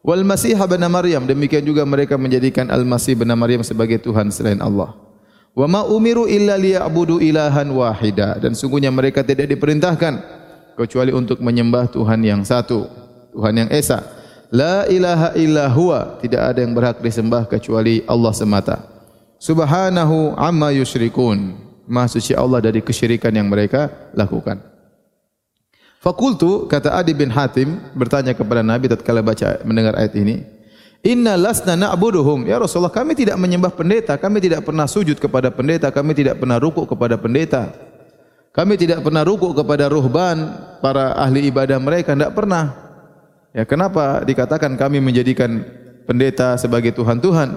[0.00, 4.58] Wal Masih bin Maryam demikian juga mereka menjadikan Al Masih bin Maryam sebagai tuhan selain
[4.64, 4.96] Allah.
[5.56, 10.20] Wa ma umiru illa liya'budu ilahan wahida dan sungguhnya mereka tidak diperintahkan
[10.76, 12.86] kecuali untuk menyembah Tuhan yang satu,
[13.32, 14.04] Tuhan yang esa.
[14.50, 16.18] La ilaha illa huwa.
[16.22, 18.76] Tidak ada yang berhak disembah kecuali Allah semata.
[19.36, 24.58] Subhanahu amma yusyrikun Maha suci Allah dari kesyirikan yang mereka lakukan.
[26.02, 30.42] Fakultu kata Adi bin Hatim bertanya kepada Nabi tatkala baca mendengar ayat ini
[31.06, 32.50] Inna lasna na'buduhum.
[32.50, 36.58] Ya Rasulullah kami tidak menyembah pendeta Kami tidak pernah sujud kepada pendeta Kami tidak pernah
[36.58, 37.70] rukuk kepada pendeta.
[38.50, 40.50] Kami tidak pernah rukuk kepada ruhban
[40.82, 42.85] Para ahli ibadah mereka Tidak pernah
[43.56, 45.64] Ya, kenapa dikatakan kami menjadikan
[46.04, 47.56] pendeta sebagai Tuhan-Tuhan?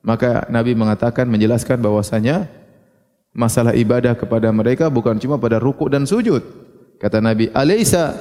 [0.00, 2.48] Maka Nabi mengatakan menjelaskan bahwasanya
[3.36, 6.40] masalah ibadah kepada mereka bukan cuma pada rukuk dan sujud.
[6.96, 8.16] Kata Nabi, "Alaysa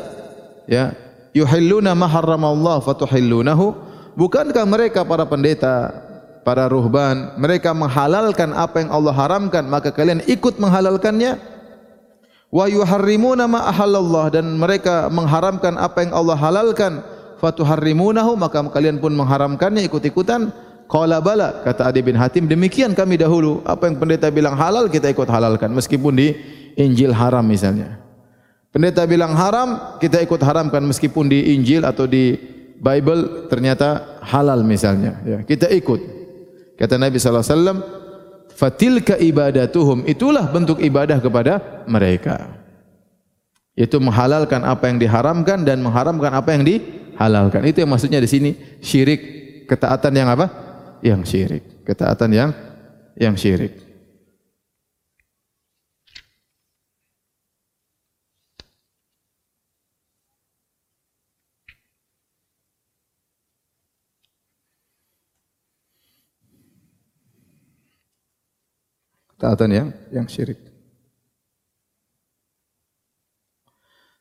[0.68, 0.92] ya
[1.32, 3.72] yuhilluna ma harramallahu fatuhillunahu?"
[4.20, 5.96] Bukankah mereka para pendeta,
[6.44, 11.55] para ruhban, mereka menghalalkan apa yang Allah haramkan, maka kalian ikut menghalalkannya?
[12.56, 14.32] Wa yuharrimuna ma ahallallah.
[14.32, 17.04] Dan mereka mengharamkan apa yang Allah halalkan.
[17.36, 20.56] Fatuharrimunahu maka kalian pun mengharamkannya ikut-ikutan.
[20.88, 23.60] Qala bala kata Adi bin Hatim demikian kami dahulu.
[23.68, 25.68] Apa yang pendeta bilang halal kita ikut halalkan.
[25.76, 26.32] Meskipun di
[26.80, 28.00] Injil haram misalnya.
[28.72, 30.80] Pendeta bilang haram kita ikut haramkan.
[30.88, 32.40] Meskipun di Injil atau di
[32.80, 35.20] Bible ternyata halal misalnya.
[35.28, 36.00] Ya kita ikut.
[36.76, 37.80] Kata Nabi sallallahu alaihi wasallam
[38.56, 40.08] fatilka ibadatuhum.
[40.10, 42.58] Itulah bentuk ibadah kepada mereka.
[43.76, 47.62] Yaitu menghalalkan apa yang diharamkan dan mengharamkan apa yang dihalalkan.
[47.68, 49.22] Itu yang maksudnya di sini syirik.
[49.68, 50.48] Ketaatan yang apa?
[51.04, 51.64] Yang syirik.
[51.84, 52.50] Ketaatan yang
[53.20, 53.85] yang syirik
[69.46, 70.58] ketaatan yang yang syirik.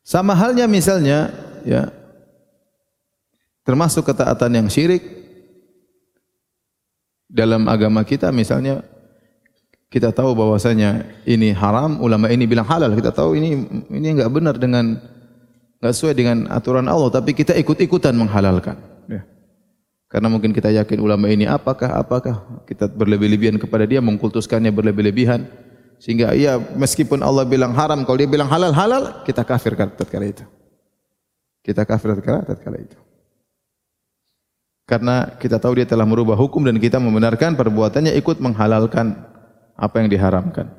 [0.04, 1.32] Sama halnya misalnya
[1.64, 1.88] ya
[3.64, 5.00] termasuk ketaatan yang syirik
[7.24, 8.84] dalam agama kita misalnya
[9.88, 12.92] kita tahu bahwasanya ini haram, ulama ini bilang halal.
[12.92, 15.00] Kita tahu ini ini enggak benar dengan
[15.80, 18.76] enggak sesuai dengan aturan Allah, tapi kita ikut-ikutan menghalalkan.
[20.14, 25.42] Karena mungkin kita yakin ulama ini apakah apakah kita berlebih-lebihan kepada dia mengkultuskannya berlebih-lebihan
[25.98, 30.46] sehingga ya meskipun Allah bilang haram kalau dia bilang halal halal kita kafir tatkala itu.
[31.66, 32.94] Kita kafir tatkala tatkala itu.
[34.87, 39.18] Karena kita tahu dia telah merubah hukum dan kita membenarkan perbuatannya ikut menghalalkan
[39.74, 40.70] apa yang diharamkan.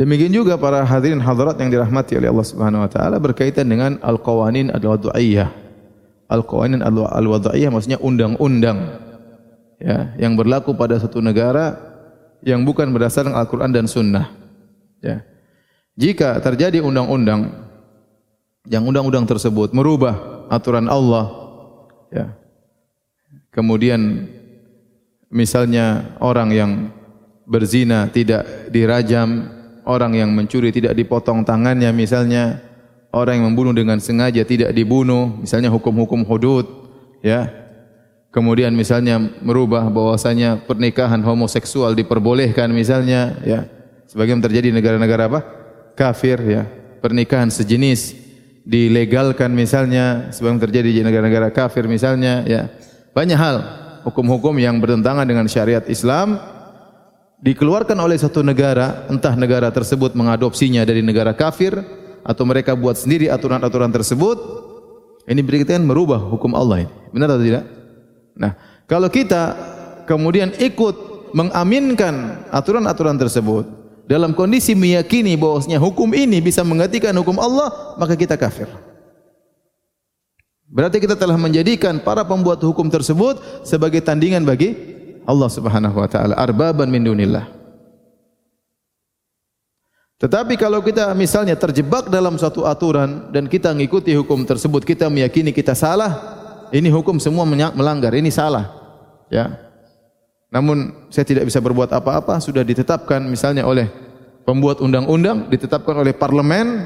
[0.00, 4.72] Demikian juga para hadirin hadirat yang dirahmati oleh Allah Subhanahu wa taala berkaitan dengan al-qawanin
[4.72, 5.52] al-wad'iyah.
[6.24, 8.96] Al-qawanin al-wad'iyah maksudnya undang-undang
[9.76, 11.76] ya yang berlaku pada satu negara
[12.40, 14.32] yang bukan berdasarkan Al-Qur'an dan Sunnah.
[15.04, 15.20] Ya.
[16.00, 17.68] Jika terjadi undang-undang
[18.72, 21.28] yang undang-undang tersebut merubah aturan Allah
[22.08, 22.32] ya.
[23.52, 24.32] Kemudian
[25.28, 26.72] misalnya orang yang
[27.44, 32.66] berzina tidak dirajam orang yang mencuri tidak dipotong tangannya misalnya.
[33.10, 36.66] Orang yang membunuh dengan sengaja tidak dibunuh misalnya hukum-hukum hudud
[37.26, 37.50] ya.
[38.30, 43.66] Kemudian misalnya merubah bahwasanya pernikahan homoseksual diperbolehkan misalnya ya.
[44.06, 45.40] Sebagian terjadi negara-negara apa?
[45.98, 46.62] Kafir ya.
[47.02, 48.14] Pernikahan sejenis
[48.62, 50.30] dilegalkan misalnya.
[50.30, 52.70] Sebagian terjadi di negara-negara kafir misalnya ya.
[53.10, 53.56] Banyak hal
[54.06, 56.38] hukum-hukum yang bertentangan dengan syariat Islam
[57.40, 61.76] dikeluarkan oleh satu negara, entah negara tersebut mengadopsinya dari negara kafir
[62.20, 64.36] atau mereka buat sendiri aturan-aturan tersebut,
[65.24, 66.92] ini berarti merubah hukum Allah ini.
[67.12, 67.64] Benar atau tidak?
[68.36, 68.52] Nah,
[68.84, 69.56] kalau kita
[70.04, 73.64] kemudian ikut mengaminkan aturan-aturan tersebut
[74.10, 78.66] dalam kondisi meyakini bahwasanya hukum ini bisa menggantikan hukum Allah, maka kita kafir.
[80.70, 84.99] Berarti kita telah menjadikan para pembuat hukum tersebut sebagai tandingan bagi
[85.30, 87.46] Allah Subhanahu wa taala arbaban min dunillah.
[90.20, 95.48] Tetapi kalau kita misalnya terjebak dalam satu aturan dan kita mengikuti hukum tersebut, kita meyakini
[95.48, 96.12] kita salah,
[96.76, 98.68] ini hukum semua melanggar, ini salah.
[99.32, 99.56] Ya.
[100.52, 103.88] Namun saya tidak bisa berbuat apa-apa, sudah ditetapkan misalnya oleh
[104.44, 106.84] pembuat undang-undang, ditetapkan oleh parlemen,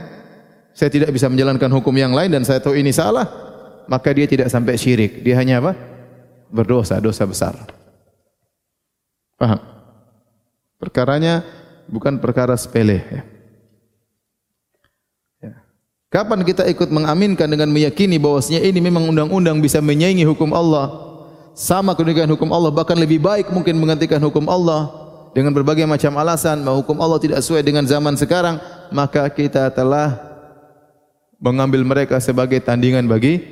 [0.70, 3.26] saya tidak bisa menjalankan hukum yang lain dan saya tahu ini salah,
[3.90, 5.26] maka dia tidak sampai syirik.
[5.26, 5.74] Dia hanya apa?
[6.54, 7.83] Berdosa, dosa besar.
[9.34, 9.58] Paham?
[10.78, 11.42] Perkaranya
[11.88, 13.02] bukan perkara sepele.
[13.08, 13.22] Ya.
[15.42, 15.52] ya.
[16.12, 21.04] Kapan kita ikut mengaminkan dengan meyakini bahwasanya ini memang undang-undang bisa menyaingi hukum Allah,
[21.54, 24.90] sama dengan hukum Allah, bahkan lebih baik mungkin menggantikan hukum Allah
[25.34, 28.58] dengan berbagai macam alasan bahwa hukum Allah tidak sesuai dengan zaman sekarang,
[28.90, 30.18] maka kita telah
[31.38, 33.42] mengambil mereka sebagai tandingan bagi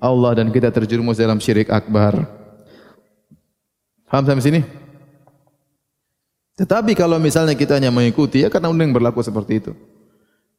[0.00, 2.24] Allah dan kita terjerumus dalam syirik akbar.
[4.08, 4.60] Faham sampai sini?
[6.52, 9.72] Tetapi kalau misalnya kita hanya mengikuti, ya karena undang berlaku seperti itu.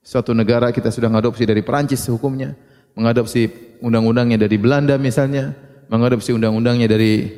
[0.04, 2.58] Suatu negara kita sudah mengadopsi dari Perancis hukumnya,
[2.98, 3.48] mengadopsi
[3.80, 5.54] undang-undangnya dari Belanda misalnya,
[5.88, 7.30] mengadopsi undang-undangnya dari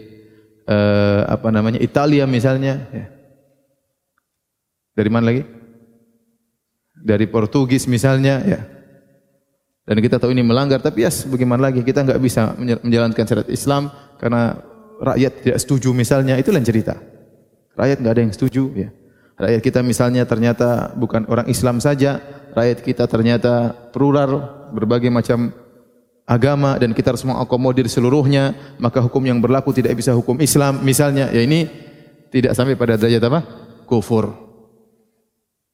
[0.66, 2.88] uh, apa namanya Italia misalnya.
[2.90, 3.06] Ya.
[4.96, 5.44] Dari mana lagi?
[6.96, 8.60] Dari Portugis misalnya, ya.
[9.86, 13.94] Dan kita tahu ini melanggar, tapi ya bagaimana lagi kita enggak bisa menjalankan syariat Islam
[14.18, 14.58] karena
[14.98, 16.98] rakyat tidak setuju misalnya, itu lain cerita.
[17.76, 18.90] Rakyat enggak ada yang setuju ya.
[19.36, 22.24] Rakyat kita misalnya ternyata bukan orang Islam saja,
[22.56, 25.52] rakyat kita ternyata plural berbagai macam
[26.24, 31.30] agama dan kita harus mengakomodir seluruhnya, maka hukum yang berlaku tidak bisa hukum Islam misalnya.
[31.36, 31.68] Ya ini
[32.32, 33.40] tidak sampai pada derajat apa?
[33.84, 34.32] Kufur.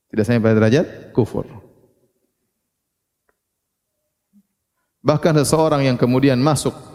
[0.10, 1.46] Tidak sampai pada derajat kufur.
[5.02, 6.91] Bahkan seseorang yang kemudian masuk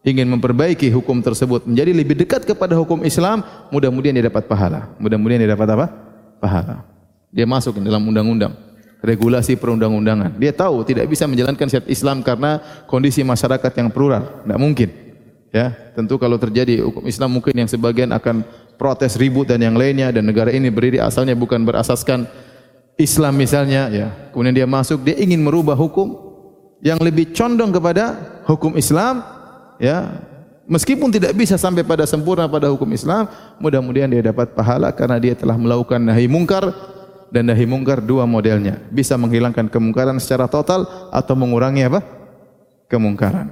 [0.00, 4.88] ingin memperbaiki hukum tersebut menjadi lebih dekat kepada hukum Islam, mudah-mudahan dia dapat pahala.
[4.96, 5.86] Mudah-mudahan dia dapat apa?
[6.40, 6.76] Pahala.
[7.30, 8.56] Dia masuk dalam undang-undang,
[9.04, 10.34] regulasi perundang-undangan.
[10.40, 12.58] Dia tahu tidak bisa menjalankan syariat Islam karena
[12.88, 14.42] kondisi masyarakat yang plural.
[14.42, 14.90] Tidak mungkin.
[15.50, 18.46] Ya, tentu kalau terjadi hukum Islam mungkin yang sebagian akan
[18.78, 22.30] protes ribut dan yang lainnya dan negara ini berdiri asalnya bukan berasaskan
[22.94, 24.08] Islam misalnya ya.
[24.30, 26.30] Kemudian dia masuk dia ingin merubah hukum
[26.80, 28.16] yang lebih condong kepada
[28.46, 29.39] hukum Islam
[29.80, 30.28] ya.
[30.70, 33.26] Meskipun tidak bisa sampai pada sempurna pada hukum Islam
[33.58, 36.70] mudah-mudahan dia dapat pahala karena dia telah melakukan nahi mungkar
[37.34, 38.78] dan nahi mungkar dua modelnya.
[38.94, 42.06] Bisa menghilangkan kemungkaran secara total atau mengurangi apa?
[42.86, 43.50] Kemungkaran.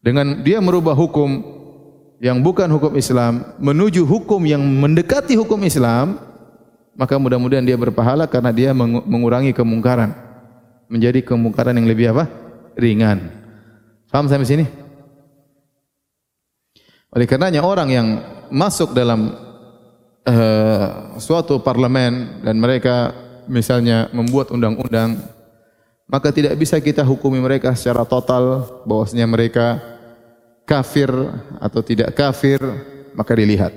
[0.00, 1.44] Dengan dia merubah hukum
[2.16, 6.16] yang bukan hukum Islam menuju hukum yang mendekati hukum Islam
[6.96, 8.72] maka mudah-mudahan dia berpahala karena dia
[9.04, 10.16] mengurangi kemungkaran.
[10.88, 12.24] Menjadi kemungkaran yang lebih apa?
[12.72, 13.20] Ringan.
[14.08, 14.85] Faham sampai sini?
[17.16, 18.08] Oleh karenanya orang yang
[18.52, 19.32] masuk dalam
[20.28, 23.16] uh, suatu parlemen dan mereka
[23.48, 25.16] misalnya membuat undang-undang
[26.06, 29.80] maka tidak bisa kita hukumi mereka secara total bahwasanya mereka
[30.68, 31.08] kafir
[31.56, 32.60] atau tidak kafir
[33.16, 33.72] maka dilihat.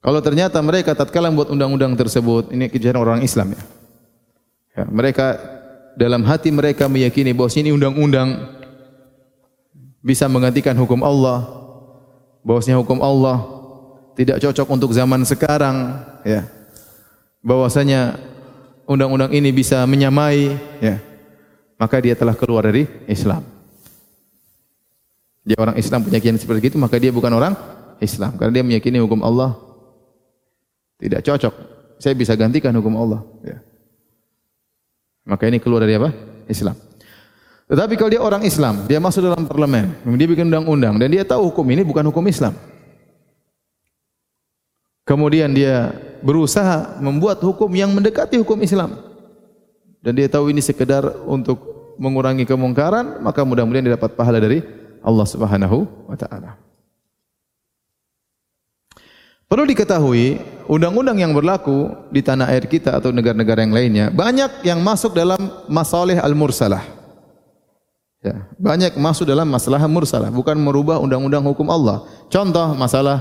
[0.00, 3.62] Kalau ternyata mereka tatkala membuat undang-undang tersebut ini kejadian orang Islam ya,
[4.80, 5.36] ya mereka
[5.92, 8.48] dalam hati mereka meyakini bahawa ini undang-undang
[10.00, 11.63] bisa menggantikan hukum Allah
[12.44, 13.42] bahwasanya hukum Allah
[14.14, 16.46] tidak cocok untuk zaman sekarang ya
[17.44, 18.16] bahwasanya
[18.88, 21.00] undang-undang ini bisa menyamai, ya,
[21.76, 23.44] maka dia telah keluar dari Islam.
[25.44, 27.52] Dia orang Islam punya keyakinan seperti itu, maka dia bukan orang
[28.00, 28.32] Islam.
[28.40, 29.60] Karena dia meyakini hukum Allah
[30.96, 31.54] tidak cocok.
[32.00, 33.20] Saya bisa gantikan hukum Allah.
[33.44, 33.60] Ya.
[35.28, 36.16] Maka ini keluar dari apa?
[36.48, 36.76] Islam.
[37.64, 41.48] Tetapi kalau dia orang Islam, dia masuk dalam parlemen, dia bikin undang-undang, dan dia tahu
[41.48, 42.52] hukum ini bukan hukum Islam.
[45.04, 45.92] Kemudian dia
[46.24, 48.96] berusaha membuat hukum yang mendekati hukum Islam.
[50.04, 51.56] Dan dia tahu ini sekedar untuk
[51.96, 54.60] mengurangi kemungkaran, maka mudah-mudahan dia dapat pahala dari
[55.00, 56.60] Allah Subhanahu wa taala.
[59.44, 64.80] Perlu diketahui, undang-undang yang berlaku di tanah air kita atau negara-negara yang lainnya, banyak yang
[64.80, 65.38] masuk dalam
[65.68, 67.03] masalah al-mursalah.
[68.24, 72.08] Ya, banyak masuk dalam masalah mursalah, bukan merubah undang-undang hukum Allah.
[72.32, 73.20] Contoh masalah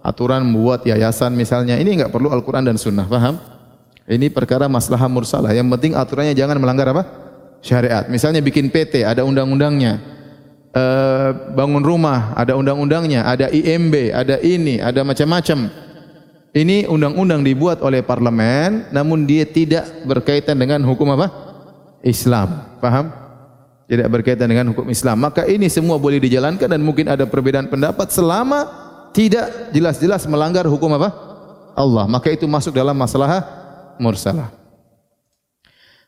[0.00, 3.36] aturan membuat yayasan misalnya ini enggak perlu Al-Qur'an dan Sunnah, paham?
[4.08, 5.52] Ini perkara maslahah mursalah.
[5.52, 7.04] Yang penting aturannya jangan melanggar apa?
[7.60, 8.08] Syariat.
[8.08, 10.00] Misalnya bikin PT, ada undang-undangnya.
[10.72, 10.84] E,
[11.52, 13.22] bangun rumah, ada undang-undangnya.
[13.28, 15.68] Ada IMB, ada ini, ada macam-macam.
[16.50, 21.30] Ini undang-undang dibuat oleh parlemen, namun dia tidak berkaitan dengan hukum apa?
[22.02, 22.80] Islam.
[22.82, 23.29] Paham?
[23.90, 25.18] Tidak berkaitan dengan hukum Islam.
[25.18, 28.70] Maka ini semua boleh dijalankan dan mungkin ada perbedaan pendapat selama
[29.10, 31.10] tidak jelas-jelas melanggar hukum apa?
[31.74, 32.06] Allah.
[32.06, 33.42] Maka itu masuk dalam masalah
[33.98, 34.54] mursalah.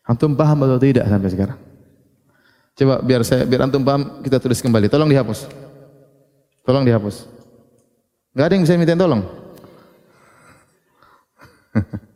[0.06, 1.58] Antum paham atau tidak sampai sekarang?
[2.78, 4.86] Coba biar saya biar antum paham kita tulis kembali.
[4.86, 5.50] Tolong dihapus.
[6.62, 7.26] Tolong dihapus.
[8.30, 9.26] Enggak ada yang bisa minta tolong.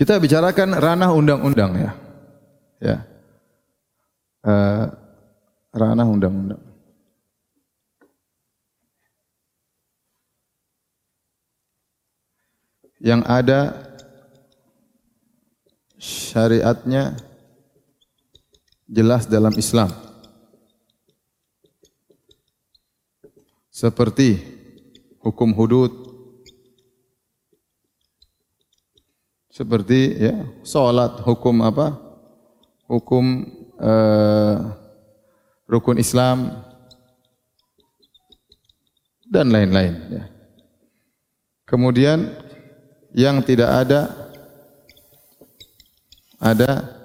[0.00, 1.92] Kita bicarakan ranah undang-undang ya.
[2.80, 2.96] Ya.
[4.40, 4.88] Uh,
[5.76, 6.56] ranah undang-undang.
[12.96, 13.60] Yang ada
[16.00, 17.20] syariatnya
[18.88, 19.92] jelas dalam Islam.
[23.68, 24.40] Seperti
[25.20, 26.09] hukum hudud,
[29.50, 31.98] seperti ya salat hukum apa?
[32.86, 33.46] Hukum
[33.78, 34.56] uh,
[35.66, 36.66] rukun Islam
[39.30, 40.24] dan lain-lain ya.
[41.62, 42.34] kemudian
[43.14, 44.10] yang tidak ada
[46.42, 46.98] ada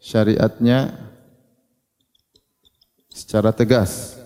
[0.00, 0.96] syariatnya
[3.12, 4.16] secara tegas.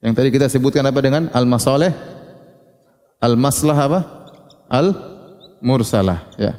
[0.00, 1.92] Yang tadi kita sebutkan apa dengan al-masalih?
[3.20, 4.00] Al-maslah apa
[4.70, 4.94] al
[5.58, 6.54] mursalah ya.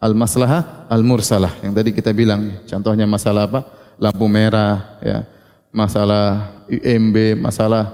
[0.00, 3.60] Al maslahah al mursalah yang tadi kita bilang contohnya masalah apa?
[3.98, 5.26] Lampu merah ya.
[5.74, 7.84] Masalah UMB masalah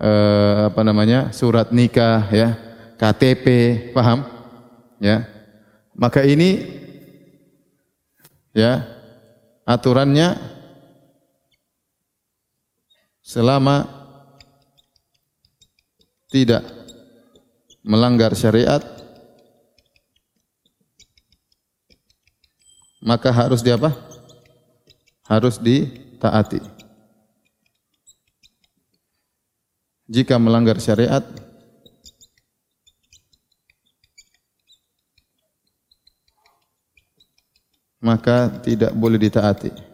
[0.00, 1.30] eh, apa namanya?
[1.30, 2.56] Surat nikah ya.
[2.98, 3.46] KTP
[3.92, 4.24] paham?
[4.98, 5.28] Ya.
[5.94, 6.66] Maka ini
[8.50, 8.82] ya
[9.62, 10.34] aturannya
[13.22, 13.84] selama
[16.32, 16.77] tidak
[17.88, 18.84] melanggar syariat
[23.00, 23.96] maka harus di apa?
[25.24, 26.60] Harus ditaati.
[30.08, 31.24] Jika melanggar syariat
[38.04, 39.87] maka tidak boleh ditaati.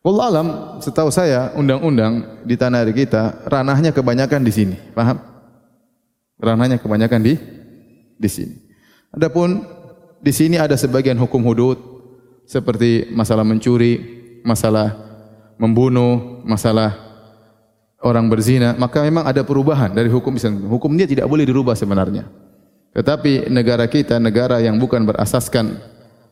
[0.00, 0.48] Wallah alam,
[0.80, 5.20] setahu saya undang-undang di tanah air kita ranahnya kebanyakan di sini, paham?
[6.40, 7.36] Ranahnya kebanyakan di
[8.16, 8.56] di sini.
[9.12, 9.60] Adapun
[10.24, 11.76] di sini ada sebagian hukum hudud
[12.48, 14.00] seperti masalah mencuri,
[14.40, 14.96] masalah
[15.60, 16.96] membunuh, masalah
[18.00, 20.64] orang berzina, maka memang ada perubahan dari hukum Islam.
[20.64, 22.24] Hukum dia tidak boleh dirubah sebenarnya.
[22.96, 25.76] Tetapi negara kita negara yang bukan berasaskan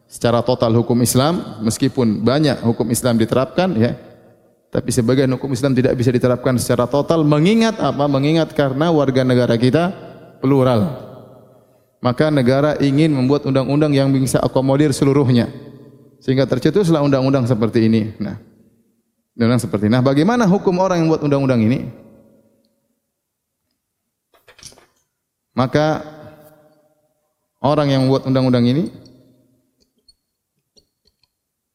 [0.09, 3.93] secara total hukum Islam, meskipun banyak hukum Islam diterapkan, ya,
[4.69, 7.25] tapi sebagian hukum Islam tidak bisa diterapkan secara total.
[7.25, 8.05] Mengingat apa?
[8.05, 9.93] Mengingat karena warga negara kita
[10.41, 11.09] plural.
[12.05, 15.49] Maka negara ingin membuat undang-undang yang bisa akomodir seluruhnya.
[16.21, 18.13] Sehingga tercetuslah undang-undang seperti ini.
[18.21, 18.37] Nah,
[19.35, 19.93] undang-undang seperti ini.
[19.99, 21.89] Nah, bagaimana hukum orang yang buat undang-undang ini?
[25.57, 26.07] Maka
[27.59, 28.95] orang yang membuat undang-undang ini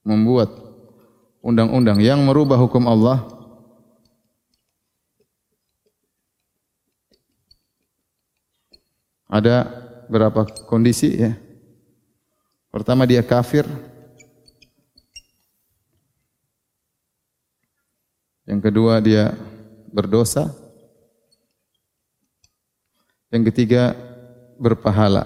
[0.04, 0.52] membuat
[1.40, 3.24] undang-undang yang merubah hukum Allah.
[9.28, 9.66] Ada
[10.08, 11.34] berapa kondisi ya?
[12.70, 13.66] Pertama dia kafir.
[18.46, 19.34] Yang kedua dia
[19.90, 20.54] berdosa.
[23.34, 23.98] Yang ketiga
[24.62, 25.26] berpahala.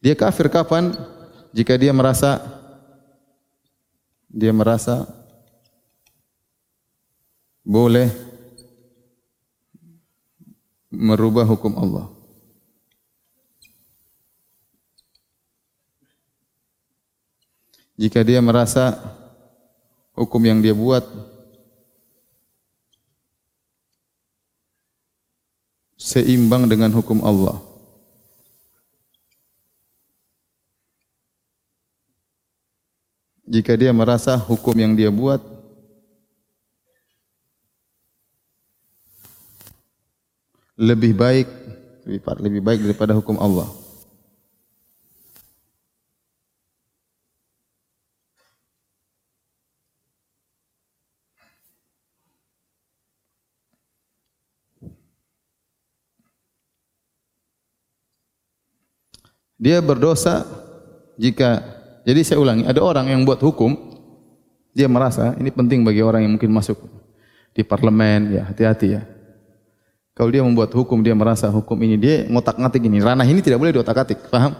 [0.00, 0.96] Dia kafir kapan?
[1.52, 2.40] Jika dia merasa
[4.32, 5.04] dia merasa
[7.60, 8.08] boleh
[10.88, 12.08] merubah hukum Allah.
[18.00, 18.96] Jika dia merasa
[20.16, 21.04] hukum yang dia buat
[26.00, 27.71] seimbang dengan hukum Allah.
[33.42, 35.42] Jika dia merasa hukum yang dia buat
[40.78, 41.48] lebih baik
[42.42, 43.70] lebih baik daripada hukum Allah.
[59.62, 60.42] Dia berdosa
[61.14, 61.62] jika
[62.02, 63.78] jadi saya ulangi, ada orang yang buat hukum,
[64.74, 66.82] dia merasa ini penting bagi orang yang mungkin masuk
[67.54, 69.02] di parlemen, ya hati-hati ya.
[70.12, 73.00] Kalau dia membuat hukum, dia merasa hukum ini dia ngotak-ngatik ini.
[73.00, 74.52] Ranah ini tidak boleh diotak-atik, paham?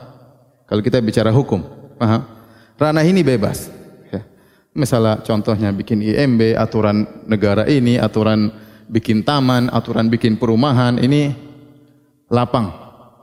[0.64, 1.61] Kalau kita bicara hukum,
[2.01, 2.24] paham?
[2.80, 3.68] Ranah ini bebas.
[4.09, 4.24] Ya.
[4.72, 8.49] Misalnya contohnya bikin IMB, aturan negara ini, aturan
[8.88, 11.36] bikin taman, aturan bikin perumahan, ini
[12.32, 12.72] lapang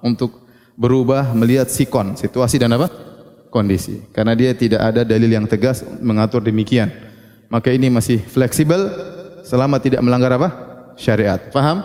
[0.05, 0.45] untuk
[0.77, 3.08] berubah melihat sikon, situasi dan apa?
[3.49, 4.05] Kondisi.
[4.13, 6.89] Karena dia tidak ada dalil yang tegas mengatur demikian.
[7.49, 8.89] Maka ini masih fleksibel
[9.41, 10.49] selama tidak melanggar apa?
[10.95, 11.49] Syariat.
[11.49, 11.81] Faham?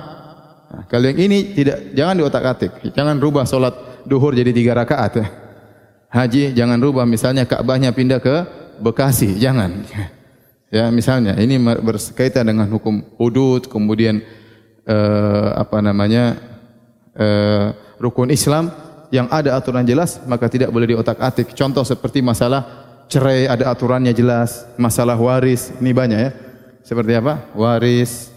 [0.74, 2.72] Nah, kalau yang ini tidak jangan diotak-atik.
[2.92, 5.24] Jangan rubah solat duhur jadi tiga rakaat.
[6.12, 8.36] Haji jangan rubah misalnya Ka'bahnya pindah ke
[8.78, 9.38] Bekasi.
[9.40, 9.86] Jangan.
[10.74, 14.18] Ya misalnya ini berkaitan dengan hukum hudud kemudian
[14.90, 16.34] uh, apa namanya
[17.14, 17.70] uh,
[18.02, 18.74] rukun Islam
[19.14, 21.54] yang ada aturan jelas maka tidak boleh diotak-atik.
[21.54, 22.66] Contoh seperti masalah
[23.06, 26.30] cerai ada aturannya jelas, masalah waris ini banyak ya.
[26.82, 27.46] Seperti apa?
[27.54, 28.34] Waris,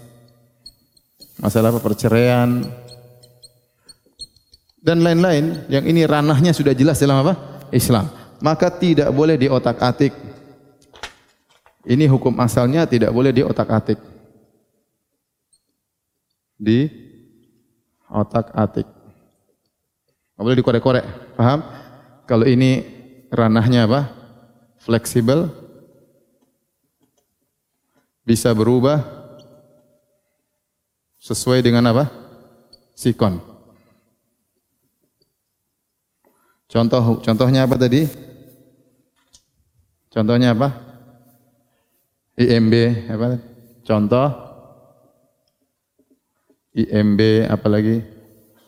[1.42, 2.62] masalah apa perceraian
[4.78, 7.66] dan lain-lain yang ini ranahnya sudah jelas dalam apa?
[7.74, 8.06] Islam.
[8.38, 10.14] Maka tidak boleh diotak-atik.
[11.82, 13.98] Ini hukum asalnya tidak boleh diotak-atik.
[16.54, 16.86] Di
[18.06, 18.97] otak-atik.
[20.38, 21.34] Tak boleh dikorek-korek.
[21.34, 21.66] Paham?
[22.30, 22.86] Kalau ini
[23.26, 24.06] ranahnya apa?
[24.78, 25.50] Fleksibel.
[28.22, 29.02] Bisa berubah.
[31.18, 32.06] Sesuai dengan apa?
[32.94, 33.42] Sikon.
[36.70, 38.06] Contoh contohnya apa tadi?
[40.14, 40.70] Contohnya apa?
[42.38, 42.74] IMB
[43.10, 43.42] apa?
[43.82, 44.28] Contoh
[46.78, 48.06] IMB apalagi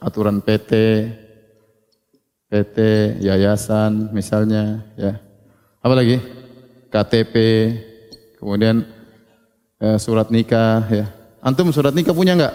[0.03, 0.73] aturan PT
[2.51, 2.79] PT,
[3.23, 5.23] yayasan misalnya, ya.
[5.79, 6.19] Apa lagi?
[6.91, 7.35] KTP,
[8.43, 8.83] kemudian
[9.79, 11.07] eh, surat nikah, ya.
[11.39, 12.51] Antum surat nikah punya enggak?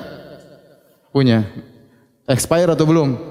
[1.16, 1.48] Punya.
[2.28, 3.16] Expire atau belum?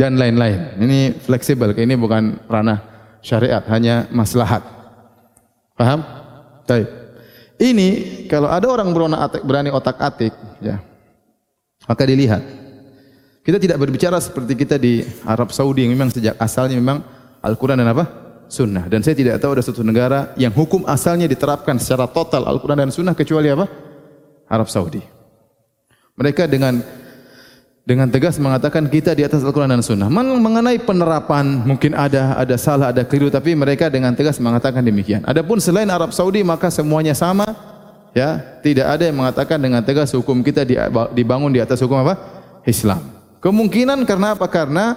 [0.00, 0.80] Dan lain-lain.
[0.80, 2.80] Ini fleksibel, ini bukan ranah
[3.20, 4.64] syariat, hanya maslahat.
[5.76, 6.00] Paham?
[6.64, 6.88] Baik.
[7.60, 7.88] Ini
[8.24, 8.88] kalau ada orang
[9.44, 10.32] berani otak-atik,
[10.64, 10.80] ya,
[11.84, 12.40] maka dilihat
[13.50, 17.02] kita tidak berbicara seperti kita di Arab Saudi yang memang sejak asalnya memang
[17.42, 18.06] Al-Quran dan apa?
[18.46, 18.86] Sunnah.
[18.86, 22.90] Dan saya tidak tahu ada satu negara yang hukum asalnya diterapkan secara total Al-Quran dan
[22.94, 23.66] Sunnah kecuali apa?
[24.46, 25.02] Arab Saudi.
[26.14, 26.78] Mereka dengan
[27.82, 30.06] dengan tegas mengatakan kita di atas Al-Quran dan Sunnah.
[30.06, 35.26] Mengenai penerapan mungkin ada ada salah, ada keliru, tapi mereka dengan tegas mengatakan demikian.
[35.26, 37.50] Adapun selain Arab Saudi maka semuanya sama.
[38.14, 40.62] Ya, tidak ada yang mengatakan dengan tegas hukum kita
[41.14, 42.18] dibangun di atas hukum apa?
[42.62, 43.19] Islam.
[43.40, 44.46] Kemungkinan karena apa?
[44.52, 44.96] Karena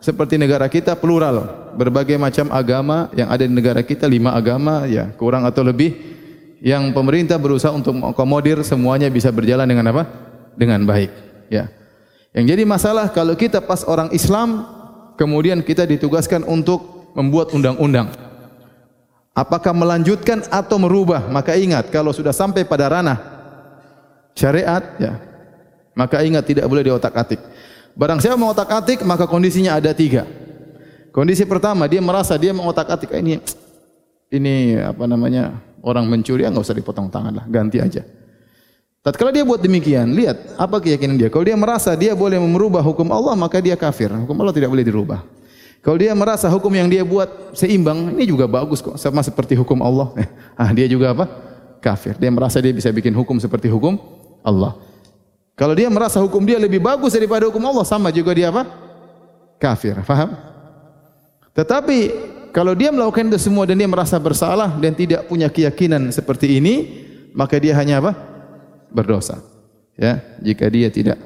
[0.00, 5.12] seperti negara kita plural, berbagai macam agama yang ada di negara kita lima agama, ya
[5.16, 5.96] kurang atau lebih,
[6.60, 10.04] yang pemerintah berusaha untuk mengakomodir semuanya bisa berjalan dengan apa?
[10.56, 11.10] Dengan baik.
[11.48, 11.72] Ya.
[12.36, 14.68] Yang jadi masalah kalau kita pas orang Islam
[15.16, 18.12] kemudian kita ditugaskan untuk membuat undang-undang.
[19.32, 21.28] Apakah melanjutkan atau merubah?
[21.32, 23.18] Maka ingat kalau sudah sampai pada ranah
[24.36, 25.16] syariat ya.
[25.96, 27.40] Maka ingat tidak boleh diotak-atik.
[28.00, 30.24] Barang siapa mau otak-atik maka kondisinya ada tiga.
[31.12, 33.36] Kondisi pertama dia merasa dia mau otak-atik ini
[34.32, 38.00] ini apa namanya orang mencuri enggak usah dipotong tangan lah ganti aja.
[39.04, 41.28] Tatkala dia buat demikian, lihat apa keyakinan dia.
[41.28, 44.12] Kalau dia merasa dia boleh merubah hukum Allah, maka dia kafir.
[44.12, 45.24] Hukum Allah tidak boleh dirubah.
[45.80, 49.80] Kalau dia merasa hukum yang dia buat seimbang, ini juga bagus kok, sama seperti hukum
[49.80, 50.12] Allah.
[50.60, 51.24] ah, dia juga apa?
[51.80, 52.20] Kafir.
[52.20, 53.96] Dia merasa dia bisa bikin hukum seperti hukum
[54.44, 54.76] Allah.
[55.60, 58.64] Kalau dia merasa hukum dia lebih bagus daripada hukum Allah, sama juga dia apa?
[59.60, 60.00] Kafir.
[60.08, 60.32] Faham?
[61.52, 61.98] Tetapi
[62.48, 66.74] kalau dia melakukan itu semua dan dia merasa bersalah dan tidak punya keyakinan seperti ini,
[67.36, 68.12] maka dia hanya apa?
[68.90, 69.38] berdosa.
[70.00, 71.20] Ya, jika dia tidak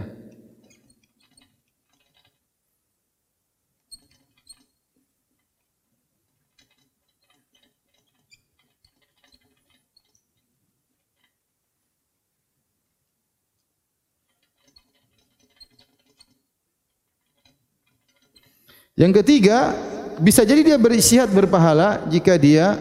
[18.94, 19.74] Yang ketiga,
[20.22, 22.78] bisa jadi dia berisihat berpahala jika dia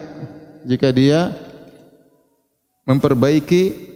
[0.62, 1.34] jika dia
[2.86, 3.92] memperbaiki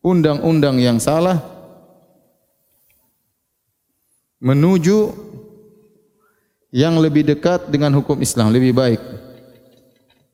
[0.00, 1.42] undang-undang yang salah
[4.40, 5.12] menuju
[6.70, 9.02] yang lebih dekat dengan hukum Islam, lebih baik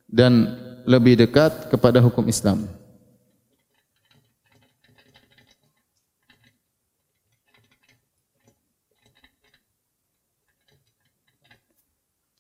[0.07, 0.53] dan
[0.87, 2.68] lebih dekat kepada hukum Islam.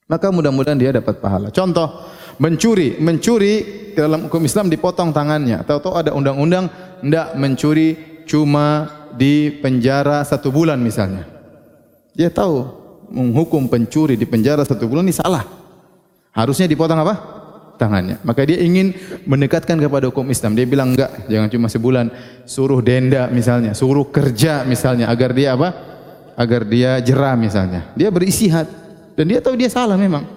[0.06, 1.50] Maka mudah-mudahan dia dapat pahala.
[1.50, 2.06] Contoh,
[2.38, 3.54] mencuri, mencuri
[3.98, 5.66] dalam hukum Islam dipotong tangannya.
[5.66, 6.70] Tahu-tahu ada undang-undang
[7.02, 8.86] tidak mencuri cuma
[9.18, 11.26] di penjara satu bulan misalnya.
[12.14, 12.70] Dia tahu
[13.10, 15.42] menghukum pencuri di penjara satu bulan ini salah.
[16.30, 17.14] Harusnya dipotong apa?
[17.74, 18.22] Tangannya.
[18.22, 18.94] Maka dia ingin
[19.26, 20.54] mendekatkan kepada hukum Islam.
[20.54, 22.06] Dia bilang enggak, jangan cuma sebulan.
[22.46, 25.74] Suruh denda misalnya, suruh kerja misalnya agar dia apa?
[26.38, 27.90] Agar dia jerah misalnya.
[27.98, 28.85] Dia berisihat
[29.16, 30.28] dan dia tahu dia salah memang.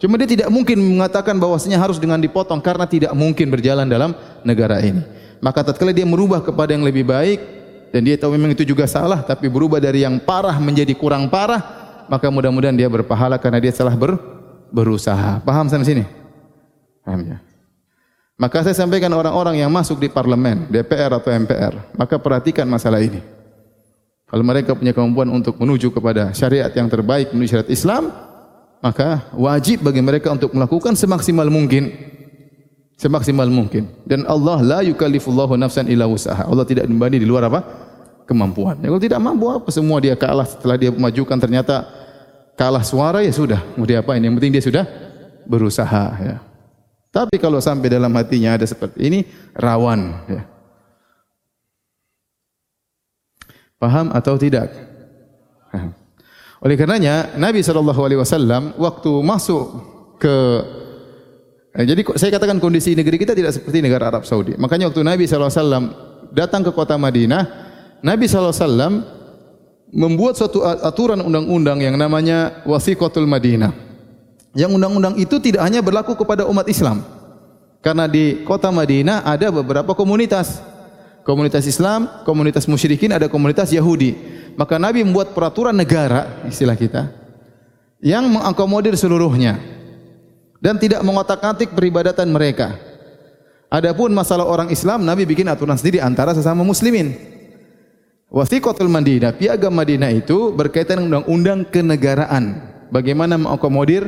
[0.00, 4.16] Cuma dia tidak mungkin mengatakan bahwasanya harus dengan dipotong karena tidak mungkin berjalan dalam
[4.46, 5.04] negara ini.
[5.44, 7.42] Maka tatkala dia merubah kepada yang lebih baik
[7.92, 11.60] dan dia tahu memang itu juga salah tapi berubah dari yang parah menjadi kurang parah
[12.08, 14.16] maka mudah-mudahan dia berpahala karena dia telah ber,
[14.72, 15.42] berusaha.
[15.44, 16.04] Paham sampai sini?
[17.04, 17.38] Paham ya?
[18.40, 23.20] Maka saya sampaikan orang-orang yang masuk di parlemen DPR atau MPR maka perhatikan masalah ini
[24.30, 28.14] kalau mereka punya kemampuan untuk menuju kepada syariat yang terbaik menuju syariat Islam
[28.80, 31.90] maka wajib bagi mereka untuk melakukan semaksimal mungkin
[33.00, 33.88] semaksimal mungkin.
[34.04, 36.44] Dan Allah la yukallifullahu nafsan illa wusaha.
[36.44, 37.88] Allah tidak membani di luar apa?
[38.30, 38.78] kemampuan.
[38.78, 41.82] Ya, kalau tidak mampu apa semua dia kalah setelah dia memajukan ternyata
[42.54, 43.58] kalah suara ya sudah.
[43.74, 44.30] Mau dia apa ini?
[44.30, 44.84] Yang penting dia sudah
[45.50, 46.36] berusaha ya.
[47.10, 49.18] Tapi kalau sampai dalam hatinya ada seperti ini
[49.50, 50.46] rawan ya.
[53.80, 54.68] Paham atau tidak?
[56.60, 59.64] Oleh karenanya Nabi sallallahu alaihi wasallam waktu masuk
[60.20, 60.36] ke
[61.70, 64.58] Eh, jadi saya katakan kondisi negeri kita tidak seperti negara Arab Saudi.
[64.58, 65.94] Makanya waktu Nabi SAW
[66.34, 67.46] datang ke kota Madinah,
[68.02, 69.06] Nabi SAW
[69.94, 73.70] membuat suatu aturan undang-undang yang namanya Wasiqatul Madinah.
[74.50, 77.06] Yang undang-undang itu tidak hanya berlaku kepada umat Islam.
[77.78, 80.58] Karena di kota Madinah ada beberapa komunitas.
[81.30, 84.18] Komunitas Islam, komunitas musyrikin, ada komunitas Yahudi.
[84.58, 87.06] Maka Nabi membuat peraturan negara, istilah kita,
[88.02, 89.62] yang mengakomodir seluruhnya
[90.58, 92.74] dan tidak mengotak-atik peribadatan mereka.
[93.70, 97.14] Adapun masalah orang Islam, Nabi bikin aturan sendiri antara sesama muslimin.
[98.26, 102.74] Wasiqatul Madinah, piagam Madinah itu berkaitan dengan undang-undang kenegaraan.
[102.90, 104.02] Bagaimana mengakomodir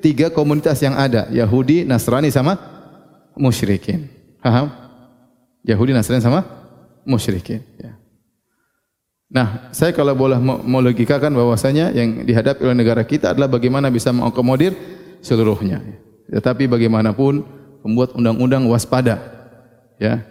[0.00, 2.56] tiga komunitas yang ada, Yahudi, Nasrani sama
[3.36, 4.08] musyrikin.
[4.40, 4.87] Paham?
[5.66, 6.44] Yahudi, Nasrani sama
[7.08, 7.64] musyrikin.
[7.80, 7.96] Ya.
[9.28, 14.08] Nah, saya kalau boleh mau logikakan bahwasanya yang dihadapi oleh negara kita adalah bagaimana bisa
[14.08, 14.72] mengakomodir
[15.20, 15.84] seluruhnya.
[16.28, 17.44] Tetapi bagaimanapun
[17.84, 19.20] pembuat undang-undang waspada.
[20.00, 20.24] Ya.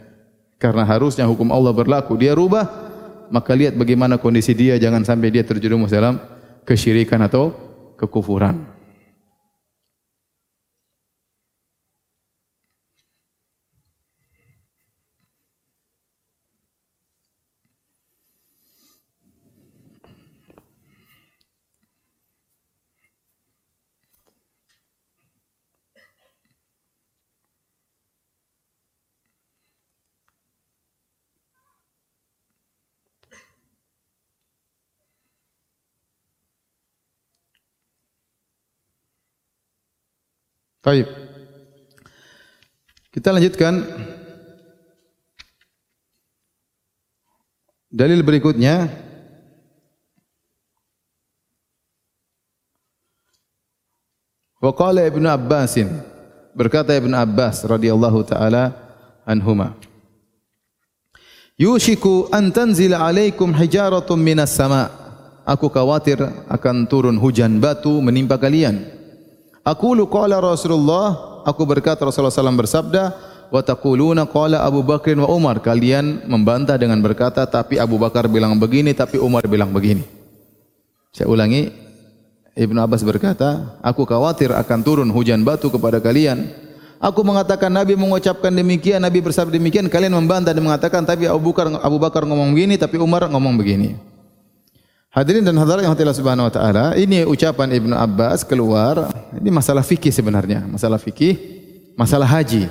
[0.58, 2.66] Karena harusnya hukum Allah berlaku, dia rubah,
[3.30, 6.18] maka lihat bagaimana kondisi dia jangan sampai dia terjerumus dalam
[6.66, 7.54] kesyirikan atau
[7.98, 8.77] kekufuran.
[40.88, 41.04] Baik.
[43.12, 43.84] Kita lanjutkan.
[47.92, 48.88] Dalil berikutnya.
[54.64, 55.76] Wa qala Ibnu Abbas
[56.56, 58.72] berkata Ibnu Abbas radhiyallahu taala
[59.28, 59.76] anhuma
[61.60, 64.90] Yushiku an tanzila alaikum hijaratun minas sama
[65.46, 68.97] Aku khawatir akan turun hujan batu menimpa kalian
[69.68, 73.04] Aku lu qala Rasulullah, aku berkata Rasulullah SAW bersabda,
[73.52, 75.60] wa taquluna qala Abu Bakr wa Umar.
[75.60, 80.08] Kalian membantah dengan berkata tapi Abu Bakar bilang begini tapi Umar bilang begini.
[81.12, 81.68] Saya ulangi,
[82.56, 86.48] Ibnu Abbas berkata, aku khawatir akan turun hujan batu kepada kalian.
[87.04, 91.70] Aku mengatakan Nabi mengucapkan demikian, Nabi bersabda demikian, kalian membantah dan mengatakan tapi Abu Bakar
[91.84, 94.00] Abu Bakar ngomong begini tapi Umar ngomong begini.
[95.18, 99.82] Hadirin dan hadirat yang Allah Subhanahu wa taala, ini ucapan Ibnu Abbas keluar, ini masalah
[99.82, 101.34] fikih sebenarnya, masalah fikih,
[101.98, 102.70] masalah haji.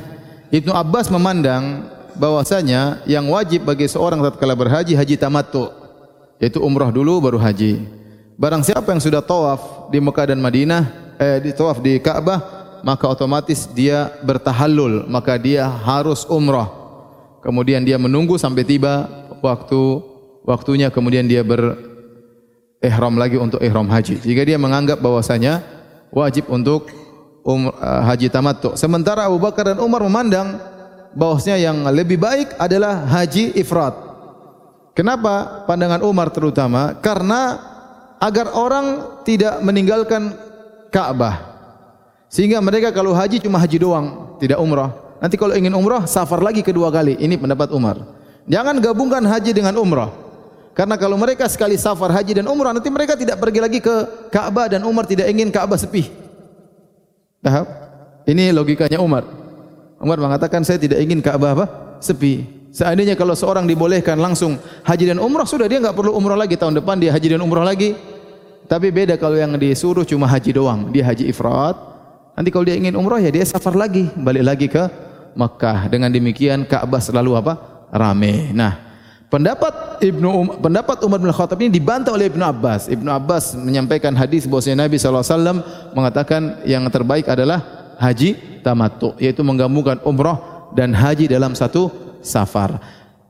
[0.55, 5.75] Ibnu Abbas memandang bahwasanya yang wajib bagi seorang tatkala berhaji haji tamattu,
[6.39, 7.83] yaitu umrah dulu baru haji.
[8.39, 10.83] Barang siapa yang sudah tawaf di Mekah dan Madinah,
[11.19, 16.71] eh di tawaf di Ka'bah, maka otomatis dia bertahallul, maka dia harus umrah.
[17.43, 19.11] Kemudian dia menunggu sampai tiba
[19.43, 19.99] waktu
[20.47, 21.96] waktunya kemudian dia ber
[22.87, 24.23] ihram lagi untuk ihram haji.
[24.23, 25.61] Jika dia menganggap bahwasanya
[26.15, 26.89] wajib untuk
[27.43, 28.79] um, uh, haji tamattu.
[28.79, 30.63] Sementara Abu Bakar dan Umar memandang
[31.13, 33.95] bahwasanya yang lebih baik adalah haji ifrat.
[34.97, 36.97] Kenapa pandangan Umar terutama?
[37.05, 37.61] Karena
[38.17, 40.33] agar orang tidak meninggalkan
[40.89, 41.57] Ka'bah.
[42.33, 44.93] Sehingga mereka kalau haji cuma haji doang, tidak umrah.
[45.21, 47.17] Nanti kalau ingin umrah, safar lagi kedua kali.
[47.21, 48.01] Ini pendapat Umar.
[48.49, 50.26] Jangan gabungkan haji dengan umrah.
[50.77, 54.69] Karena kalau mereka sekali safar haji dan umrah nanti mereka tidak pergi lagi ke Ka'bah
[54.69, 56.13] dan Umar tidak ingin Ka'bah sepi.
[57.41, 57.65] Tahap.
[58.29, 59.25] Ini logikanya Umar.
[59.97, 61.67] Umar mengatakan saya tidak ingin Ka'bah apa?
[62.05, 62.45] Sepi.
[62.77, 66.77] Seandainya kalau seorang dibolehkan langsung haji dan umrah sudah dia enggak perlu umrah lagi tahun
[66.77, 67.97] depan dia haji dan umrah lagi.
[68.69, 71.73] Tapi beda kalau yang disuruh cuma haji doang, dia haji ifrat.
[72.37, 74.85] Nanti kalau dia ingin umrah ya dia safar lagi, balik lagi ke
[75.33, 75.89] Makkah.
[75.89, 77.87] Dengan demikian Ka'bah selalu apa?
[77.89, 78.53] Rame.
[78.53, 78.96] Nah,
[79.27, 82.87] Pendapat Ibnu um, pendapat Umar bin Khattab ini dibantah oleh Ibnu Abbas.
[82.87, 87.59] Ibnu Abbas menyampaikan hadis bahwa Nabi SAW mengatakan yang terbaik adalah
[87.99, 91.91] haji tamattu, yaitu menggabungkan umrah dan haji dalam satu
[92.23, 92.79] safar.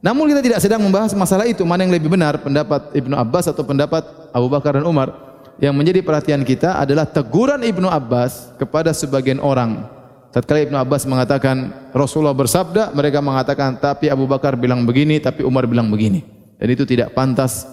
[0.05, 3.65] Namun kita tidak sedang membahas masalah itu, mana yang lebih benar, pendapat Ibnu Abbas atau
[3.65, 4.05] pendapat
[4.37, 5.17] Abu Bakar dan Umar.
[5.57, 9.96] Yang menjadi perhatian kita adalah teguran Ibnu Abbas kepada sebagian orang
[10.37, 15.65] Tatkala Ibnu Abbas mengatakan Rasulullah bersabda, mereka mengatakan tapi Abu Bakar bilang begini, tapi Umar
[15.65, 16.21] bilang begini.
[16.61, 17.65] Dan itu tidak pantas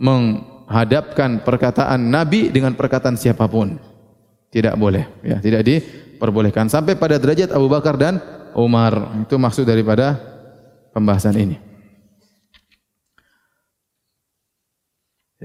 [0.00, 3.76] menghadapkan perkataan Nabi dengan perkataan siapapun.
[4.48, 8.24] Tidak boleh, ya, tidak diperbolehkan sampai pada derajat Abu Bakar dan
[8.56, 9.20] Umar.
[9.28, 10.16] Itu maksud daripada
[10.96, 11.60] pembahasan ini.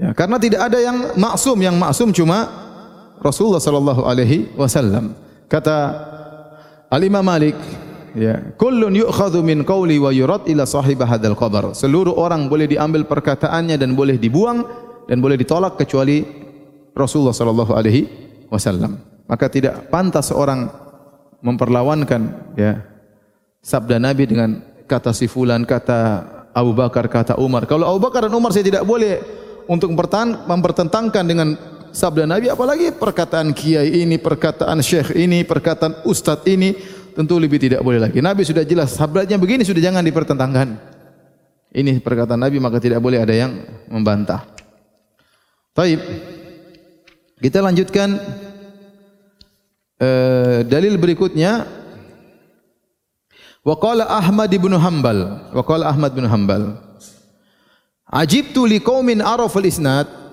[0.00, 2.48] Ya, karena tidak ada yang maksum, yang maksum cuma
[3.20, 5.12] Rasulullah sallallahu alaihi wasallam.
[5.44, 6.13] Kata
[6.94, 7.58] Al-Imam Malik
[8.14, 13.02] ya kullun yu'khadhu min qawli wa yurad ila sahib hadzal qabr seluruh orang boleh diambil
[13.02, 14.62] perkataannya dan boleh dibuang
[15.10, 16.22] dan boleh ditolak kecuali
[16.94, 18.06] Rasulullah sallallahu alaihi
[18.48, 19.02] wasallam.
[19.26, 20.70] Maka tidak pantas seorang
[21.42, 22.80] memperlawankan ya
[23.60, 26.22] sabda Nabi dengan kata si fulan kata
[26.54, 27.66] Abu Bakar kata Umar.
[27.66, 29.18] Kalau Abu Bakar dan Umar saya tidak boleh
[29.66, 31.56] untuk mempertentangkan dengan
[31.94, 36.74] sabda Nabi apalagi perkataan kiai ini, perkataan syekh ini, perkataan ustaz ini
[37.14, 38.18] tentu lebih tidak boleh lagi.
[38.18, 40.74] Nabi sudah jelas sabdanya begini sudah jangan dipertentangkan.
[41.74, 44.42] Ini perkataan Nabi maka tidak boleh ada yang membantah.
[45.74, 46.02] Baik.
[47.38, 48.18] Kita lanjutkan
[49.98, 51.66] uh, dalil berikutnya.
[53.64, 56.76] Wa qala Ahmad bin Hanbal, wa qala Ahmad bin Hanbal.
[58.04, 60.23] Ajibtu liqaumin arafal isnad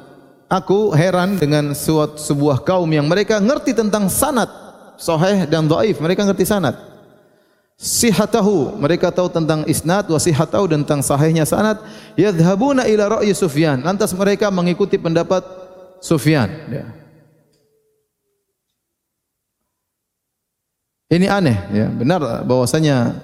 [0.51, 4.51] aku heran dengan suatu sebuah kaum yang mereka ngerti tentang sanad.
[4.99, 6.75] Sahih dan dhaif mereka ngerti sanad.
[7.81, 11.81] Sihatahu mereka tahu tentang isnad wa sihatahu dan tentang sahihnya sanad.
[12.19, 13.81] Yadhhabuna ila ra'yi Sufyan.
[13.81, 15.41] Lantas mereka mengikuti pendapat
[16.03, 16.51] Sufyan.
[16.69, 16.85] Ya.
[21.11, 21.87] ini aneh ya.
[21.91, 23.19] Benar bahwasanya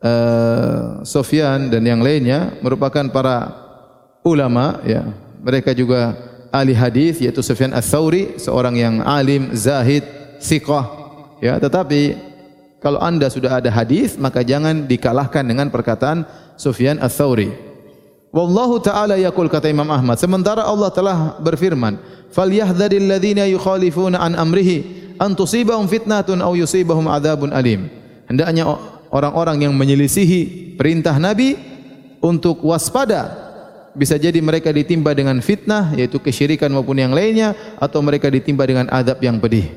[0.00, 3.52] uh, Sufyan dan yang lainnya merupakan para
[4.24, 5.04] ulama ya.
[5.42, 6.14] Mereka juga
[6.52, 10.04] ahli hadis yaitu Sufyan Ats-Tsauri seorang yang alim zahid
[10.38, 10.84] siqah
[11.40, 12.14] ya tetapi
[12.82, 16.26] kalau anda sudah ada hadis maka jangan dikalahkan dengan perkataan
[16.60, 17.72] Sufyan Ats-Tsauri.
[18.32, 22.00] Wallahu taala yaqul kata Imam Ahmad sementara Allah telah berfirman
[22.32, 27.86] falyahdharil ladzina yukhalifuna an amrihi an tusibahum fitnatun aw yusibahum adzabun alim.
[28.26, 28.66] Hendaknya
[29.12, 31.54] orang-orang yang menyelisihi perintah Nabi
[32.24, 33.41] untuk waspada
[33.92, 38.88] bisa jadi mereka ditimpa dengan fitnah yaitu kesyirikan maupun yang lainnya atau mereka ditimpa dengan
[38.88, 39.68] adab yang pedih.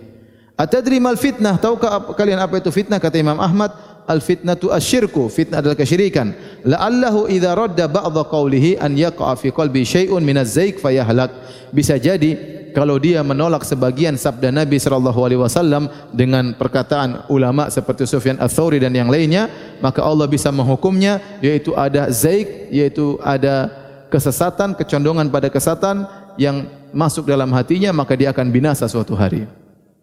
[0.56, 1.60] Atadri mal fitnah?
[1.60, 2.96] Tahukah kalian apa itu fitnah?
[2.96, 3.76] Kata Imam Ahmad,
[4.08, 5.28] al fitnatu asyirku.
[5.28, 6.32] Fitnah adalah kesyirikan.
[6.64, 11.36] La'allahu idza radda ba'dha qawlihi an yaqa'a fi qalbi syai'un min az-zaik fayahlak.
[11.76, 18.08] Bisa jadi kalau dia menolak sebagian sabda Nabi sallallahu alaihi wasallam dengan perkataan ulama seperti
[18.08, 19.52] Sufyan Ats-Tsauri dan yang lainnya,
[19.84, 27.28] maka Allah bisa menghukumnya yaitu ada zaik, yaitu ada kesesatan, kecondongan pada kesesatan yang masuk
[27.28, 29.48] dalam hatinya, maka dia akan binasa suatu hari.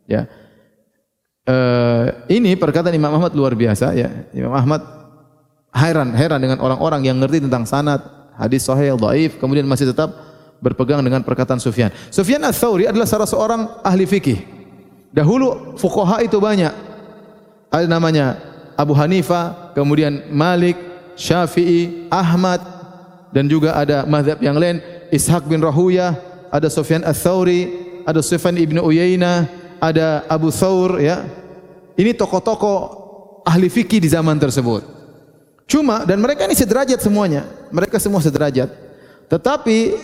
[0.08, 0.28] Ya.
[1.42, 4.08] Uh, ini perkataan Imam Ahmad luar biasa ya.
[4.30, 4.84] Imam Ahmad
[5.74, 7.98] heran heran dengan orang-orang yang ngerti tentang sanad,
[8.38, 10.12] hadis sahih, dhaif, kemudian masih tetap
[10.62, 11.90] berpegang dengan perkataan Sufyan.
[12.14, 14.38] Sufyan Ats-Tsauri adalah salah seorang ahli fikih.
[15.10, 16.70] Dahulu fuqaha itu banyak.
[17.68, 18.38] Ada namanya
[18.78, 20.78] Abu Hanifah, kemudian Malik,
[21.18, 22.71] Syafi'i, Ahmad
[23.32, 24.78] dan juga ada mazhab yang lain
[25.08, 26.14] Ishaq bin Rahuyah,
[26.52, 27.72] ada Sufyan Ats-Tsauri,
[28.04, 29.48] ada Sufyan ibnu Uyainah,
[29.80, 31.24] ada Abu Thawr ya.
[31.96, 32.78] Ini tokoh-tokoh
[33.48, 34.84] ahli fikih di zaman tersebut.
[35.66, 37.48] Cuma dan mereka ini sederajat semuanya.
[37.72, 38.68] Mereka semua sederajat.
[39.28, 39.96] Tetapi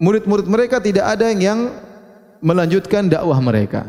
[0.00, 1.72] murid-murid mereka tidak ada yang
[2.40, 3.84] melanjutkan dakwah mereka.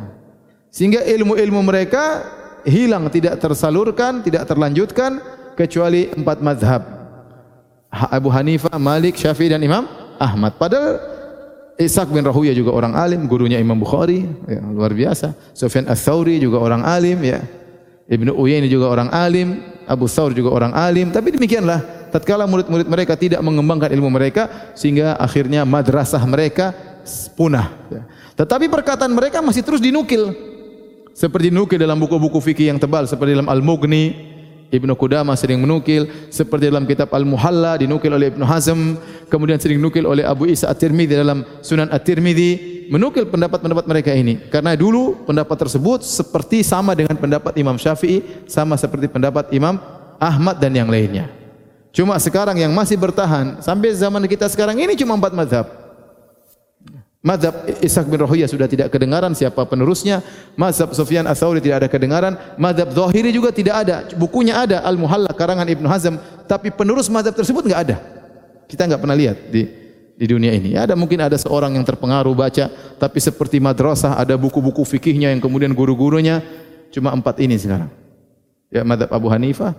[0.74, 2.26] Sehingga ilmu-ilmu mereka
[2.66, 5.22] hilang, tidak tersalurkan, tidak terlanjutkan
[5.53, 7.03] kecuali empat mazhab.
[7.94, 9.86] Abu Hanifah, Malik, Syafi'i dan Imam
[10.18, 10.58] Ahmad.
[10.58, 10.98] Padahal
[11.78, 15.38] Ishaq bin Rahuya juga orang alim, gurunya Imam Bukhari, ya, luar biasa.
[15.54, 17.46] Sufyan Ats-Tsauri juga orang alim, ya.
[18.10, 23.14] Ibnu Uyainah juga orang alim, Abu Tsaur juga orang alim, tapi demikianlah tatkala murid-murid mereka
[23.14, 26.74] tidak mengembangkan ilmu mereka sehingga akhirnya madrasah mereka
[27.38, 27.74] punah.
[27.89, 28.02] Ya.
[28.34, 30.34] Tetapi perkataan mereka masih terus dinukil.
[31.14, 34.33] Seperti dinukil dalam buku-buku fikih yang tebal seperti dalam Al-Mughni,
[34.74, 38.97] Ibnu Qudamah sering menukil seperti dalam kitab Al-Muhalla dinukil oleh Ibnu Hazm
[39.30, 44.41] kemudian sering dinukil oleh Abu Isa At-Tirmidzi dalam Sunan At-Tirmidzi menukil pendapat-pendapat mereka ini.
[44.49, 49.78] Karena dulu pendapat tersebut seperti sama dengan pendapat Imam Syafi'i sama seperti pendapat Imam
[50.17, 51.30] Ahmad dan yang lainnya.
[51.93, 55.83] Cuma sekarang yang masih bertahan sampai zaman kita sekarang ini cuma empat mazhab
[57.24, 60.19] Mazhab Ishaq bin Rahuyah sudah tidak kedengaran siapa penerusnya.
[60.59, 62.36] Mazhab Sufyan Ats-Tsauri tidak ada kedengaran.
[62.59, 64.03] Mazhab Zahiri juga tidak ada.
[64.19, 66.19] Bukunya ada Al-Muhalla karangan Ibnu Hazm,
[66.51, 67.95] tapi penerus mazhab tersebut enggak ada.
[68.67, 69.63] Kita enggak pernah lihat di
[70.19, 70.76] di dunia ini.
[70.76, 72.67] Ya, ada mungkin ada seorang yang terpengaruh baca,
[72.99, 76.43] tapi seperti madrasah ada buku-buku fikihnya yang kemudian guru-gurunya
[76.91, 77.88] cuma empat ini sekarang.
[78.67, 79.71] Ya, mazhab Abu Hanifah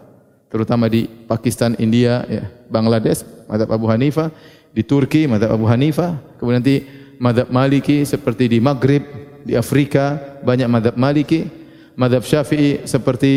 [0.48, 3.20] terutama di Pakistan, India, ya, Bangladesh,
[3.52, 4.32] mazhab Abu Hanifah,
[4.72, 9.02] di Turki mazhab Abu Hanifah, kemudian nanti madhab maliki seperti di Maghrib,
[9.44, 11.46] di Afrika banyak madhab maliki,
[11.94, 13.32] madhab syafi'i seperti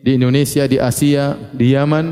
[0.00, 2.06] di Indonesia, di Asia, di Yaman,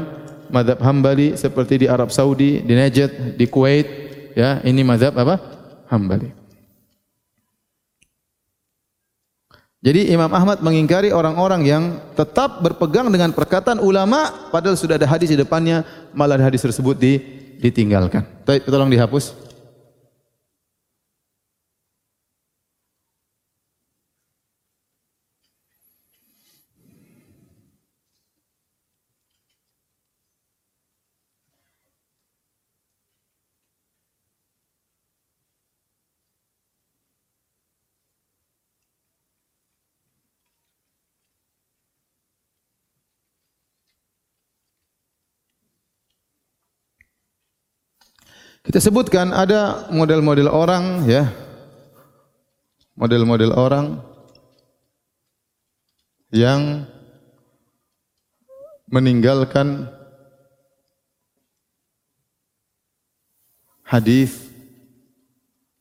[0.53, 3.87] madhab hambali seperti di Arab Saudi, di Najd, di Kuwait,
[4.37, 5.37] ya ini madhab apa?
[5.89, 6.39] Hambali.
[9.79, 11.85] Jadi Imam Ahmad mengingkari orang-orang yang
[12.19, 16.99] tetap berpegang dengan perkataan ulama padahal sudah ada hadis di depannya malah hadis tersebut
[17.63, 18.27] ditinggalkan.
[18.43, 19.48] Tolong dihapus.
[48.67, 51.31] Kita sebutkan ada model-model orang ya.
[52.99, 54.03] Model-model orang
[56.35, 56.83] yang
[58.91, 59.89] meninggalkan
[63.87, 64.51] hadis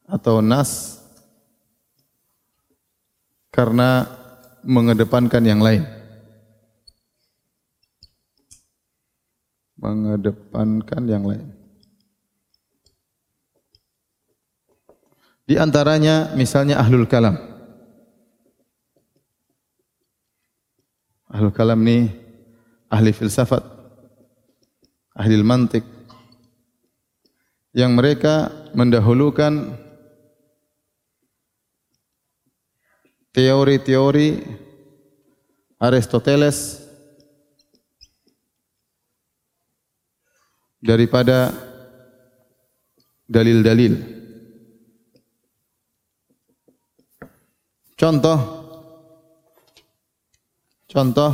[0.08, 1.02] atau nas
[3.52, 4.06] karena
[4.62, 5.84] mengedepankan yang lain.
[9.82, 11.57] Mengedepankan yang lain.
[15.48, 17.40] Di antaranya misalnya ahlul kalam.
[21.32, 22.12] Ahlul kalam ni
[22.92, 23.64] ahli filsafat,
[25.16, 25.88] ahli mantik
[27.72, 29.72] yang mereka mendahulukan
[33.32, 34.44] teori-teori
[35.78, 36.82] Aristoteles
[40.82, 41.54] daripada
[43.30, 44.17] dalil-dalil.
[47.98, 48.38] Contoh
[50.86, 51.32] contoh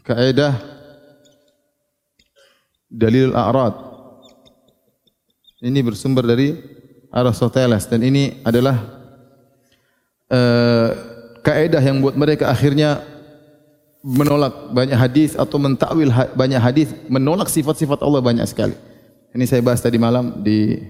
[0.00, 0.56] kaidah
[2.88, 3.76] dalil al-a'rad.
[5.60, 6.56] Ini bersumber dari
[7.12, 8.80] Aristoteles dan ini adalah
[10.32, 10.88] uh,
[11.44, 13.04] kaidah yang buat mereka akhirnya
[14.00, 18.72] menolak banyak hadis atau mentakwil ha-, banyak hadis menolak sifat-sifat Allah banyak sekali.
[19.36, 20.80] Ini saya bahas tadi malam di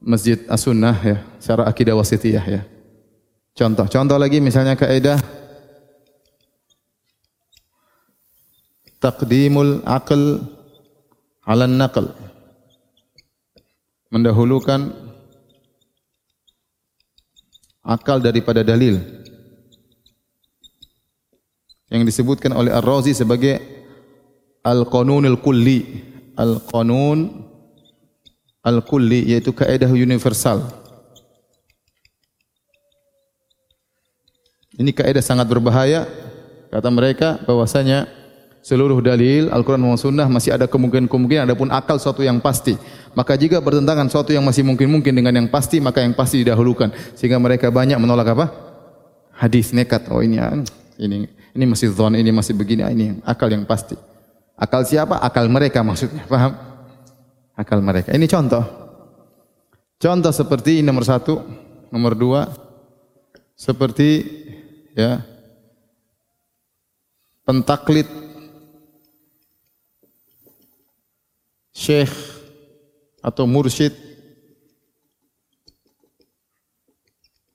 [0.00, 2.62] Masjid As-Sunnah ya, secara akidah wasitiyah ya.
[3.56, 5.16] Contoh, contoh lagi misalnya kaidah
[9.00, 10.44] taqdimul aql
[11.46, 12.12] 'ala naql
[14.12, 14.92] mendahulukan
[17.86, 18.98] akal daripada dalil
[21.86, 23.62] yang disebutkan oleh Ar-Razi sebagai
[24.66, 26.02] Al-Qanunul Kulli.
[26.34, 27.45] Al-Qanun
[28.66, 30.66] Al-Kulli yaitu kaidah universal.
[34.74, 36.04] Ini kaidah sangat berbahaya
[36.74, 38.10] kata mereka bahwasanya
[38.66, 42.74] seluruh dalil Al-Quran dan Sunnah masih ada kemungkinan-kemungkinan adapun akal suatu yang pasti.
[43.14, 47.38] Maka jika bertentangan suatu yang masih mungkin-mungkin dengan yang pasti maka yang pasti didahulukan sehingga
[47.38, 48.46] mereka banyak menolak apa?
[49.30, 50.10] Hadis nekat.
[50.10, 50.42] Oh ini
[50.98, 53.94] ini ini masih zon, ini masih begini, ah, ini akal yang pasti.
[54.58, 55.22] Akal siapa?
[55.22, 56.26] Akal mereka maksudnya.
[56.26, 56.65] Faham?
[57.56, 58.12] Akal mereka.
[58.12, 58.64] Ini contoh.
[59.96, 61.40] Contoh seperti nomor satu,
[61.88, 62.52] nomor dua,
[63.56, 64.20] seperti
[64.92, 65.24] ya
[67.48, 68.04] pentaklid
[71.72, 72.12] syekh
[73.24, 73.96] atau mursyid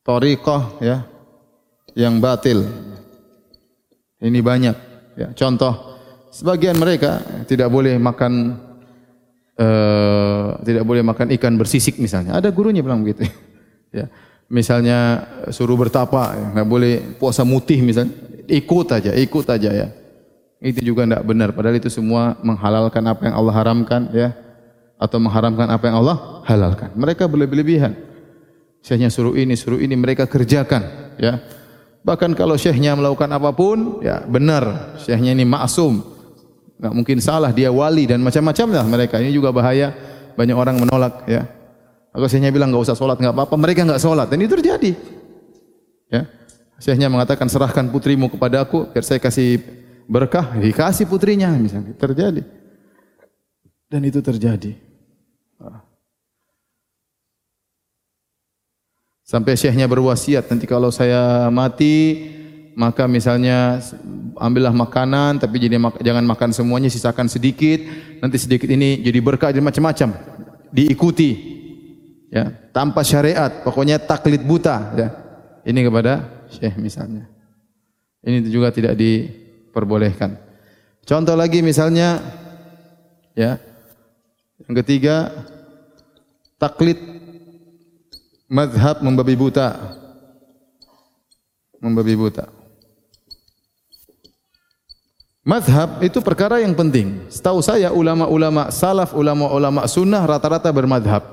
[0.02, 1.06] tariqah ya
[1.94, 2.66] yang batil
[4.22, 4.78] ini banyak.
[5.18, 5.98] Ya, contoh,
[6.30, 8.54] sebagian mereka tidak boleh makan
[9.62, 12.34] uh, tidak boleh makan ikan bersisik misalnya.
[12.42, 13.30] Ada gurunya bilang begitu.
[13.98, 14.10] ya.
[14.52, 18.12] Misalnya suruh bertapa, ya, nggak boleh puasa mutih misalnya.
[18.52, 19.88] Ikut aja, ikut aja ya.
[20.60, 21.50] Itu juga tidak benar.
[21.56, 24.36] Padahal itu semua menghalalkan apa yang Allah haramkan, ya,
[25.00, 26.92] atau mengharamkan apa yang Allah halalkan.
[27.00, 27.96] Mereka berlebihan.
[28.84, 31.40] Syekhnya suruh ini, suruh ini, mereka kerjakan, ya.
[32.02, 34.98] Bahkan kalau syekhnya melakukan apapun, ya benar.
[35.00, 36.02] Syekhnya ini maksum.
[36.82, 39.22] Enggak mungkin salah, dia wali dan macam-macam lah mereka.
[39.22, 39.94] Ini juga bahaya.
[40.34, 41.30] Banyak orang menolak.
[41.30, 41.46] Ya.
[42.10, 43.54] Kalau syekhnya bilang enggak usah solat, enggak apa-apa.
[43.54, 44.26] Mereka enggak solat.
[44.34, 44.98] Dan itu terjadi.
[46.10, 46.26] Ya.
[46.82, 49.62] Syekhnya mengatakan serahkan putrimu kepada aku, biar saya kasih
[50.10, 50.58] berkah.
[50.58, 51.54] Dikasih putrinya.
[51.54, 51.94] Misalnya.
[51.94, 52.42] Terjadi.
[53.86, 54.74] Dan itu terjadi.
[59.22, 62.26] Sampai syekhnya berwasiat nanti kalau saya mati
[62.82, 63.78] maka misalnya
[64.42, 67.78] ambillah makanan tapi jadi jangan makan semuanya sisakan sedikit.
[68.18, 70.18] Nanti sedikit ini jadi berkah jadi macam-macam.
[70.74, 71.30] Diikuti.
[72.34, 72.50] Ya.
[72.74, 73.62] Tanpa syariat.
[73.62, 74.98] Pokoknya taklid buta.
[74.98, 75.08] Ya.
[75.62, 77.30] Ini kepada syekh misalnya.
[78.26, 80.42] Ini juga tidak diperbolehkan.
[81.06, 82.18] Contoh lagi misalnya
[83.38, 83.62] ya.
[84.66, 85.30] Yang ketiga
[86.58, 86.98] taklid
[88.52, 89.80] Madhab membabi buta.
[91.80, 92.61] Membabi buta.
[95.42, 97.26] Madhab itu perkara yang penting.
[97.26, 101.26] Setahu saya ulama-ulama salaf, ulama-ulama sunnah rata-rata bermadhab.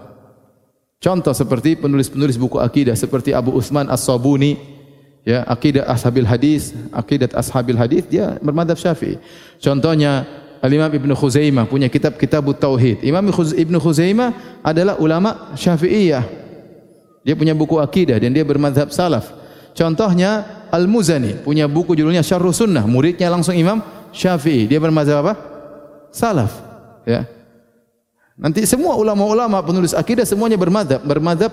[0.96, 4.56] Contoh seperti penulis-penulis buku akidah seperti Abu Uthman As-Sabuni,
[5.28, 9.20] ya, akidah ashabil hadis, akidah ashabil hadis dia bermadhab syafi'i.
[9.60, 10.24] Contohnya
[10.64, 13.04] Al-Imam Ibn Khuzaimah punya kitab Kitab Tauhid.
[13.04, 16.24] Imam Ibn Khuzaimah adalah ulama syafi'iyah.
[17.28, 19.36] Dia punya buku akidah dan dia bermadhab salaf.
[19.76, 22.82] Contohnya Al-Muzani punya buku judulnya Syarh Sunnah.
[22.88, 23.78] Muridnya langsung Imam
[24.12, 24.68] Syafi'i.
[24.68, 25.34] Dia bermadhab apa?
[26.12, 26.52] Salaf.
[27.04, 27.28] Ya.
[28.38, 31.02] Nanti semua ulama-ulama penulis akidah semuanya bermadhab.
[31.02, 31.50] Bermadhab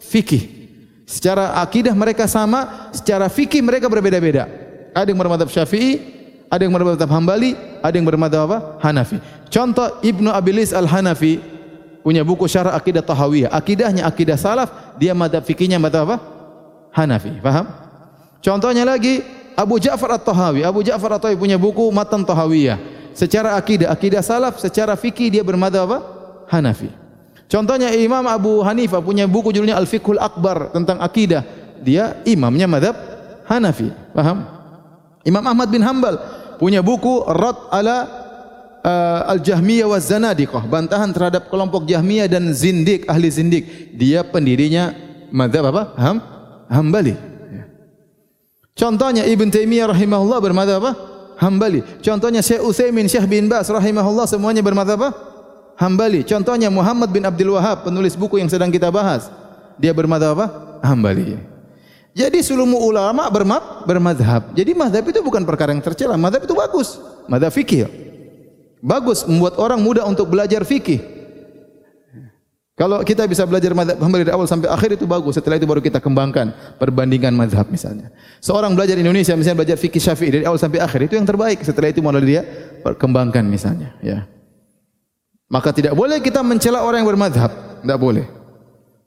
[0.00, 0.66] fikih.
[1.06, 4.50] Secara akidah mereka sama, secara fikih mereka berbeda-beda.
[4.90, 6.02] Ada yang bermadhab Syafi'i,
[6.50, 8.58] ada yang bermadhab Hambali, ada yang bermadhab apa?
[8.82, 9.22] Hanafi.
[9.46, 11.38] Contoh Ibnu Abilis Al-Hanafi
[12.02, 13.54] punya buku syarah akidah tahawiyah.
[13.54, 16.16] Akidahnya akidah salaf, dia madhab fikihnya madhab apa?
[16.90, 17.38] Hanafi.
[17.38, 17.66] Faham?
[18.42, 19.22] Contohnya lagi,
[19.56, 20.60] Abu Ja'far At-Tahawi.
[20.62, 22.76] Abu Ja'far At-Tahawi punya buku Matan Tahawiyah.
[23.16, 25.98] Secara akidah, akidah salaf, secara fikih dia bermadhab apa?
[26.52, 26.92] Hanafi.
[27.48, 31.40] Contohnya Imam Abu Hanifah punya buku judulnya Al-Fiqhul Akbar tentang akidah.
[31.80, 32.92] Dia imamnya madhab
[33.48, 33.88] Hanafi.
[34.12, 34.44] Paham?
[35.24, 36.20] Imam Ahmad bin Hanbal
[36.60, 37.96] punya buku Rad ala
[38.84, 40.62] uh, Al-Jahmiyah wa Zanadiqah.
[40.68, 43.96] Bantahan terhadap kelompok Jahmiyah dan Zindik, ahli Zindik.
[43.96, 44.92] Dia pendirinya
[45.32, 45.82] madhab apa?
[45.96, 46.16] Ham?
[46.68, 47.35] Hambali.
[48.76, 50.92] Contohnya Ibn Taimiyah rahimahullah bermadhab apa?
[51.40, 51.80] Hambali.
[52.04, 55.10] Contohnya Syekh Utsaimin, Syekh bin Bas rahimahullah semuanya bermadhab apa?
[55.80, 56.20] Hambali.
[56.28, 59.32] Contohnya Muhammad bin Abdul Wahab penulis buku yang sedang kita bahas.
[59.80, 60.46] Dia bermadhab apa?
[60.84, 61.40] Hambali.
[62.12, 64.52] Jadi seluruh ulama bermad bermadhab.
[64.52, 66.16] Jadi madhab itu bukan perkara yang tercela.
[66.20, 67.00] Madhab itu bagus.
[67.28, 67.88] Madhab fikih.
[68.84, 71.15] Bagus membuat orang mudah untuk belajar fikih.
[72.76, 75.40] Kalau kita bisa belajar mazhab Hambali dari awal sampai akhir itu bagus.
[75.40, 78.12] Setelah itu baru kita kembangkan perbandingan mazhab misalnya.
[78.44, 81.64] Seorang belajar Indonesia misalnya belajar fikih Syafi'i dari awal sampai akhir itu yang terbaik.
[81.64, 82.44] Setelah itu malah dia
[82.84, 84.28] perkembangkan misalnya, ya.
[85.48, 88.28] Maka tidak boleh kita mencela orang yang bermazhab, tidak boleh.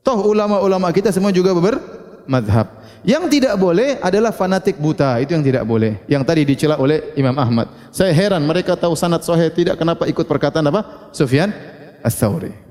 [0.01, 2.73] Toh ulama-ulama kita semua juga bermazhab.
[3.05, 6.01] Yang tidak boleh adalah fanatik buta, itu yang tidak boleh.
[6.09, 7.69] Yang tadi dicela oleh Imam Ahmad.
[7.93, 11.13] Saya heran mereka tahu sanad sahih tidak kenapa ikut perkataan apa?
[11.13, 11.53] Sufyan
[12.01, 12.68] Ats-Tsauri.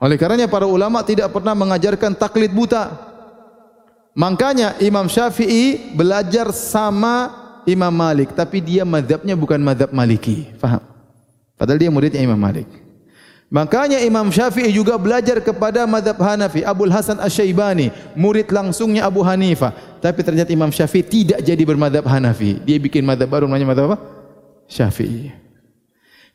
[0.00, 2.88] Oleh karenanya para ulama tidak pernah mengajarkan taklid buta.
[4.16, 7.36] Makanya Imam Syafi'i belajar sama
[7.68, 10.48] Imam Malik, tapi dia madhabnya bukan madhab Maliki.
[10.56, 10.80] Faham?
[11.54, 12.64] Padahal dia muridnya Imam Malik.
[13.52, 19.74] Makanya Imam Syafi'i juga belajar kepada madhab Hanafi, Abdul Hasan Asy-Syaibani, murid langsungnya Abu Hanifah.
[20.00, 22.62] Tapi ternyata Imam Syafi'i tidak jadi bermadhab Hanafi.
[22.64, 23.98] Dia bikin madhab baru namanya madhab apa?
[24.64, 25.49] Syafi'i.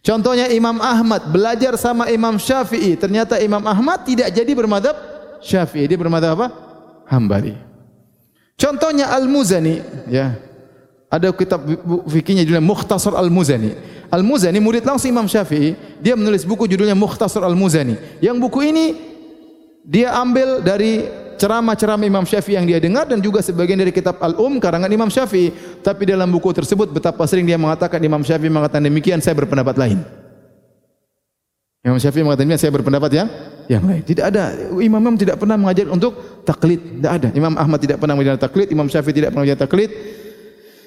[0.05, 4.93] Contohnya Imam Ahmad belajar sama Imam Syafi'i, ternyata Imam Ahmad tidak jadi bermadhab
[5.41, 6.47] Syafi'i, dia bermadhab apa?
[7.09, 7.57] Hambali.
[8.53, 10.37] Contohnya Al-Muzani, ya.
[11.09, 11.65] Ada kitab
[12.05, 13.73] fikihnya judulnya Mukhtasar Al-Muzani.
[14.13, 18.21] Al-Muzani murid langsung Imam Syafi'i, dia menulis buku judulnya Mukhtasar Al-Muzani.
[18.21, 18.85] Yang buku ini
[19.81, 24.57] dia ambil dari ceramah-ceramah Imam Syafi'i yang dia dengar dan juga sebagian dari kitab Al-Um
[24.59, 25.53] karangan Imam Syafi'i.
[25.83, 29.99] Tapi dalam buku tersebut betapa sering dia mengatakan Imam Syafi'i mengatakan demikian, saya berpendapat lain.
[31.85, 33.27] Imam Syafi'i mengatakan demikian, saya berpendapat yang
[33.69, 34.01] yang lain.
[34.01, 37.29] Tidak ada Imam Imam tidak pernah mengajar untuk taklid, tidak ada.
[37.37, 39.91] Imam Ahmad tidak pernah mengajar taklid, Imam Syafi'i tidak pernah mengajar taklid.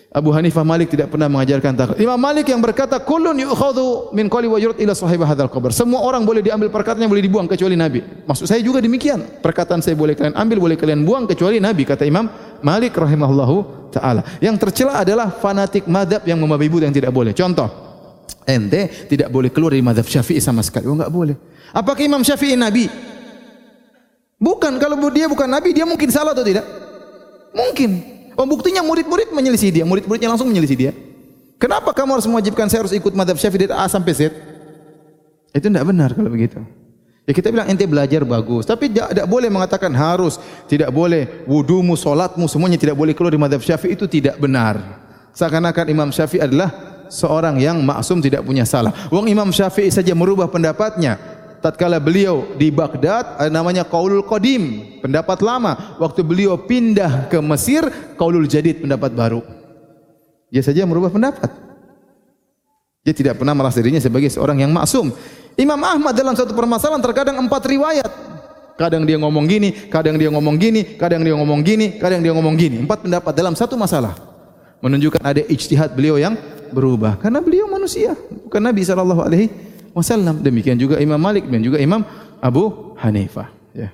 [0.08, 2.00] Abu Hanifah Malik tidak pernah mengajarkan taklid.
[2.00, 6.00] Imam Malik yang berkata, "Kullun yu'khadhu min qawli wa yurad ila sahib hadzal qabr." Semua
[6.00, 8.00] orang boleh diambil perkataannya boleh dibuang kecuali Nabi.
[8.24, 9.20] Maksud saya juga demikian.
[9.44, 12.24] Perkataan saya boleh kalian ambil, boleh kalian buang kecuali Nabi kata Imam
[12.64, 14.24] Malik rahimahullahu taala.
[14.40, 17.36] Yang tercela adalah fanatik madhab yang membabi buta yang tidak boleh.
[17.36, 17.68] Contoh,
[18.48, 20.88] ente tidak boleh keluar dari madhab Syafi'i sama sekali.
[20.88, 21.36] Oh enggak boleh.
[21.76, 22.88] Apakah Imam Syafi'i Nabi?
[24.40, 24.80] Bukan.
[24.80, 26.64] Kalau dia bukan Nabi, dia mungkin salah atau tidak?
[27.52, 28.17] Mungkin.
[28.38, 30.92] Oh buktinya murid-murid menyelisih dia, murid-muridnya langsung menyelisih dia.
[31.58, 34.30] Kenapa kamu harus mewajibkan saya harus ikut madhab syafi'i dari A sampai Z?
[35.50, 36.62] Itu tidak benar kalau begitu.
[37.26, 40.38] Ya kita bilang ente belajar bagus, tapi tidak, boleh mengatakan harus,
[40.70, 45.02] tidak boleh wudumu, solatmu semuanya tidak boleh keluar di madhab syafi'i itu tidak benar.
[45.34, 46.70] Seakan-akan Imam Syafi'i adalah
[47.10, 48.94] seorang yang maksum tidak punya salah.
[49.10, 51.18] Wong Imam Syafi'i saja merubah pendapatnya,
[51.60, 55.98] tatkala beliau di Baghdad ada namanya Qaulul Qadim, pendapat lama.
[55.98, 59.42] Waktu beliau pindah ke Mesir, Qaulul Jadid, pendapat baru.
[60.48, 61.50] Dia saja merubah pendapat.
[63.04, 65.12] Dia tidak pernah merasa dirinya sebagai seorang yang maksum.
[65.58, 68.10] Imam Ahmad dalam satu permasalahan terkadang empat riwayat.
[68.78, 72.54] Kadang dia ngomong gini, kadang dia ngomong gini, kadang dia ngomong gini, kadang dia ngomong
[72.54, 72.78] gini.
[72.86, 74.14] Empat pendapat dalam satu masalah.
[74.78, 76.38] Menunjukkan ada ijtihad beliau yang
[76.70, 77.18] berubah.
[77.18, 78.14] Karena beliau manusia.
[78.46, 79.26] Bukan Nabi SAW
[79.98, 80.40] wasallam.
[80.40, 82.06] Demikian juga Imam Malik dan juga Imam
[82.38, 83.50] Abu Hanifah.
[83.74, 83.90] Ya.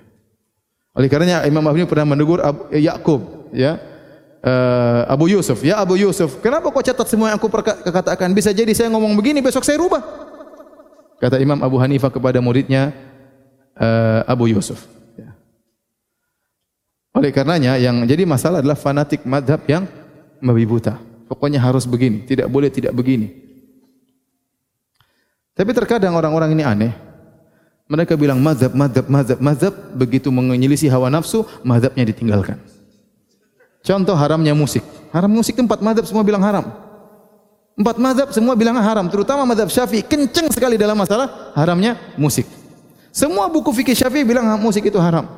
[0.95, 2.39] Oleh karenanya Imam Abu pernah menegur
[2.71, 3.81] eh, Yakub, ya.
[4.45, 7.49] Uh, Abu Yusuf, ya Abu Yusuf, kenapa kau catat semua yang aku
[7.89, 8.29] katakan?
[8.37, 10.05] Bisa jadi saya ngomong begini, besok saya rubah.
[11.17, 12.93] Kata Imam Abu Hanifah kepada muridnya
[13.81, 14.85] uh, Abu Yusuf.
[15.17, 15.33] Ya.
[17.17, 19.89] Oleh karenanya yang jadi masalah adalah fanatik madhab yang
[20.45, 21.01] membabi buta.
[21.25, 23.44] Pokoknya harus begini, tidak boleh tidak begini.
[25.55, 26.93] Tapi terkadang orang-orang ini aneh.
[27.87, 29.75] Mereka bilang mazhab, mazhab, mazhab, mazhab.
[29.95, 32.59] Begitu menyelisih hawa nafsu, mazhabnya ditinggalkan.
[33.87, 34.83] Contoh haramnya musik.
[35.15, 36.75] Haram musik empat mazhab semua bilang haram.
[37.79, 39.07] Empat mazhab semua bilang haram.
[39.07, 40.03] Terutama mazhab syafi'i.
[40.03, 42.49] Kenceng sekali dalam masalah haramnya musik.
[43.15, 45.29] Semua buku fikih syafi'i bilang musik itu haram.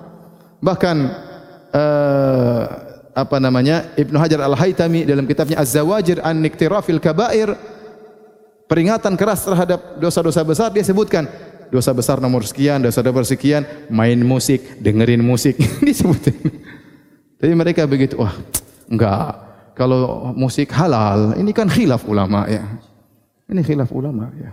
[0.63, 0.97] Bahkan
[1.77, 2.63] uh,
[3.13, 7.53] apa namanya Ibnu Hajar Al-Haytami dalam kitabnya Az-Zawajir An-Niktirafil Kabair
[8.67, 11.27] peringatan keras terhadap dosa-dosa besar dia sebutkan
[11.71, 16.35] dosa besar nomor sekian, dosa besar sekian, main musik, dengerin musik disebutkan.
[17.37, 18.33] Tapi mereka begitu, wah,
[18.89, 19.45] enggak.
[19.77, 22.65] kalau musik halal, ini kan khilaf ulama ya.
[23.45, 24.51] Ini khilaf ulama ya.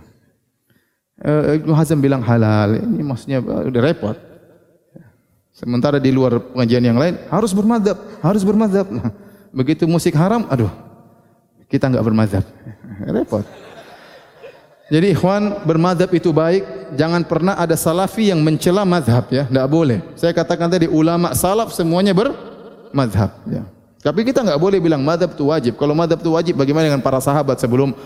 [1.24, 4.16] Uh, Ibn Hazm bilang halal, ini maksudnya uh, udah repot.
[5.54, 8.84] Sementara di luar pengajian yang lain harus bermadhab, harus bermadhab.
[9.54, 10.68] Begitu musik haram, aduh,
[11.70, 12.44] kita enggak bermadhab.
[13.08, 13.46] Repot.
[14.84, 20.04] Jadi ikhwan bermadhab itu baik, jangan pernah ada salafi yang mencela madhab ya, tidak boleh.
[20.12, 23.64] Saya katakan tadi ulama salaf semuanya bermadhab ya.
[24.04, 25.80] Tapi kita enggak boleh bilang madhab itu wajib.
[25.80, 27.96] Kalau madhab itu wajib, bagaimana dengan para sahabat sebelum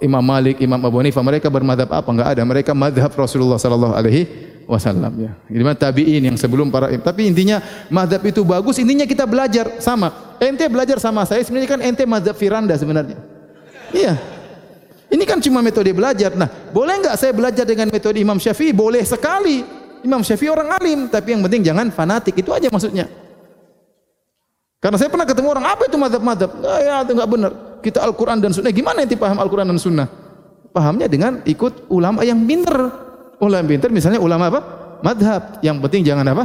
[0.00, 2.08] Imam Malik, Imam Abu Hanifah, mereka bermadhab apa?
[2.08, 2.42] Enggak ada.
[2.48, 4.24] Mereka madhab Rasulullah Sallallahu Alaihi
[4.64, 5.32] Wasallam ya.
[5.52, 7.60] Jadi tabiin yang sebelum para tapi intinya
[7.92, 8.80] madhab itu bagus.
[8.80, 10.36] Intinya kita belajar sama.
[10.40, 13.20] Ente belajar sama saya sebenarnya kan ente madhab Firanda sebenarnya.
[13.92, 14.16] Iya.
[15.08, 16.36] Ini kan cuma metode belajar.
[16.36, 18.76] Nah, boleh enggak saya belajar dengan metode Imam Syafi'i?
[18.76, 19.64] Boleh sekali.
[20.04, 22.36] Imam Syafi'i orang alim, tapi yang penting jangan fanatik.
[22.36, 23.08] Itu aja maksudnya.
[24.78, 26.50] Karena saya pernah ketemu orang, apa itu madhab-madhab?
[26.62, 27.52] Ah, ya, itu enggak benar.
[27.80, 28.70] Kita Al-Quran dan Sunnah.
[28.70, 30.06] Gimana nanti paham Al-Quran dan Sunnah?
[30.70, 32.76] Pahamnya dengan ikut ulama yang pintar.
[33.40, 34.60] Ulama yang pintar misalnya ulama apa?
[35.00, 35.64] Madhab.
[35.64, 36.44] Yang penting jangan apa?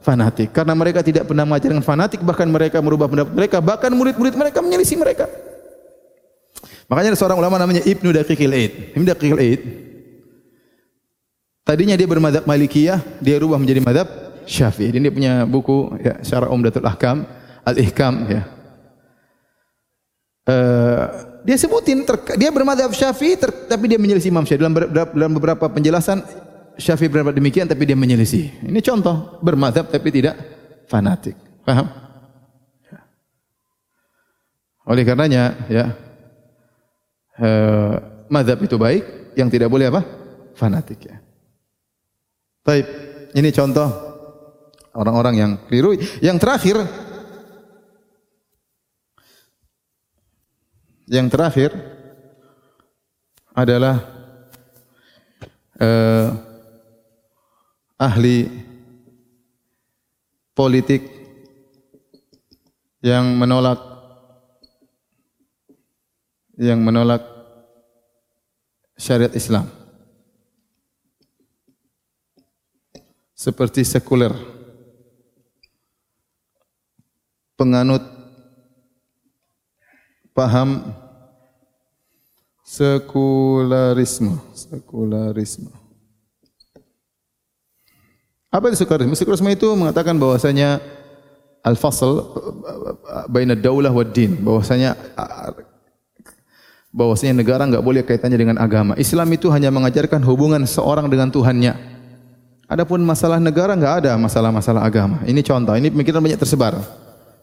[0.00, 0.54] Fanatik.
[0.54, 2.22] Karena mereka tidak pernah mengajar fanatik.
[2.22, 3.58] Bahkan mereka merubah pendapat mereka.
[3.58, 5.26] Bahkan murid-murid mereka menyelisih mereka.
[6.86, 8.72] Makanya ada seorang ulama namanya Ibnu Daqiqil Aid.
[8.94, 9.60] Ibnu Daqiqil Aid.
[11.66, 14.06] Tadinya dia bermadhab Malikiyah, dia rubah menjadi madhab
[14.46, 14.94] Syafi'i.
[14.94, 17.26] Dia punya buku ya, Syarah Umdatul Ahkam,
[17.66, 18.42] Al-Ihkam ya.
[20.46, 21.04] Uh,
[21.42, 22.06] dia sebutin
[22.38, 26.22] dia bermadhab Syafi'i tapi dia menyelisih Imam Syafi'i dalam, dalam beberapa penjelasan
[26.78, 28.62] Syafi'i berapa demikian tapi dia menyelisih.
[28.62, 30.38] Ini contoh bermadhab tapi tidak
[30.86, 31.34] fanatik.
[31.66, 31.90] Paham?
[32.86, 32.98] Ya.
[34.86, 36.05] Oleh karenanya ya
[37.40, 37.94] uh,
[38.28, 40.02] madhab itu baik yang tidak boleh apa?
[40.56, 41.16] Fanatik ya.
[42.66, 42.86] Baik,
[43.36, 43.88] ini contoh
[44.96, 45.94] orang-orang yang keliru.
[46.20, 46.76] Yang terakhir
[51.06, 51.70] Yang terakhir
[53.54, 54.02] adalah
[55.78, 56.28] uh,
[57.94, 58.50] ahli
[60.50, 61.06] politik
[63.06, 63.95] yang menolak
[66.56, 67.22] yang menolak
[68.96, 69.68] syariat Islam
[73.36, 74.32] seperti sekuler
[77.56, 78.04] penganut
[80.36, 80.92] paham
[82.66, 84.36] sekularisme.
[84.52, 85.72] Sekularisme.
[88.52, 89.16] Apa itu sekularisme?
[89.16, 90.80] Sekularisme itu mengatakan bahwasanya
[91.64, 92.36] al-fasl
[93.32, 94.92] baina daulah wa din, bahwasanya
[96.96, 98.96] bahwasanya negara enggak boleh kaitannya dengan agama.
[98.96, 101.76] Islam itu hanya mengajarkan hubungan seorang dengan Tuhannya.
[102.66, 105.20] Adapun masalah negara enggak ada masalah-masalah agama.
[105.28, 106.80] Ini contoh, ini pemikiran banyak tersebar.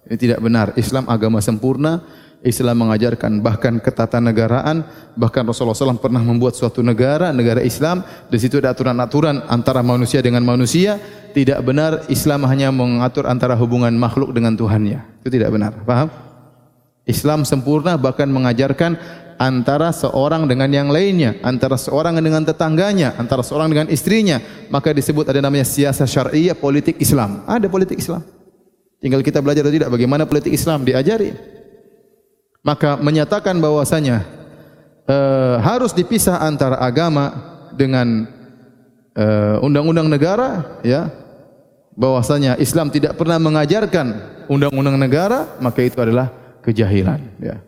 [0.09, 0.73] Ini tidak benar.
[0.75, 2.01] Islam agama sempurna,
[2.43, 4.83] Islam mengajarkan bahkan ketatanegaraan,
[5.15, 10.19] bahkan Rasulullah SAW pernah membuat suatu negara, negara Islam, di situ ada aturan-aturan antara manusia
[10.19, 10.99] dengan manusia.
[11.33, 15.23] Tidak benar Islam hanya mengatur antara hubungan makhluk dengan Tuhannya.
[15.23, 15.71] Itu tidak benar.
[15.81, 16.11] Paham?
[17.03, 18.95] Islam sempurna bahkan mengajarkan
[19.37, 24.41] antara seorang dengan yang lainnya, antara seorang dengan tetangganya, antara seorang dengan istrinya.
[24.69, 27.45] Maka disebut ada namanya siasat syariah politik Islam.
[27.45, 28.25] Ada politik Islam.
[29.03, 31.53] Tinggal kita belajar atau tidak bagaimana politik Islam diajari
[32.63, 34.23] maka menyatakan bahwasanya
[35.05, 37.35] uh, harus dipisah antara agama
[37.75, 38.25] dengan
[39.13, 41.11] uh, undang-undang negara ya
[41.93, 44.07] bahwasanya Islam tidak pernah mengajarkan
[44.47, 46.31] undang-undang negara maka itu adalah
[46.63, 47.59] kejahilan ya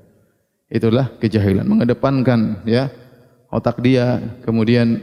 [0.72, 2.90] itulah kejahilan mengedepankan ya
[3.54, 5.02] otak dia kemudian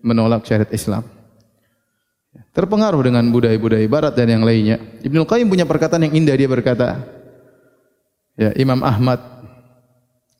[0.00, 1.04] menolak syariat Islam
[2.54, 7.02] terpengaruh dengan budaya-budaya barat dan yang lainnya Ibnu Qayyim punya perkataan yang indah dia berkata
[8.38, 9.18] ya, Imam Ahmad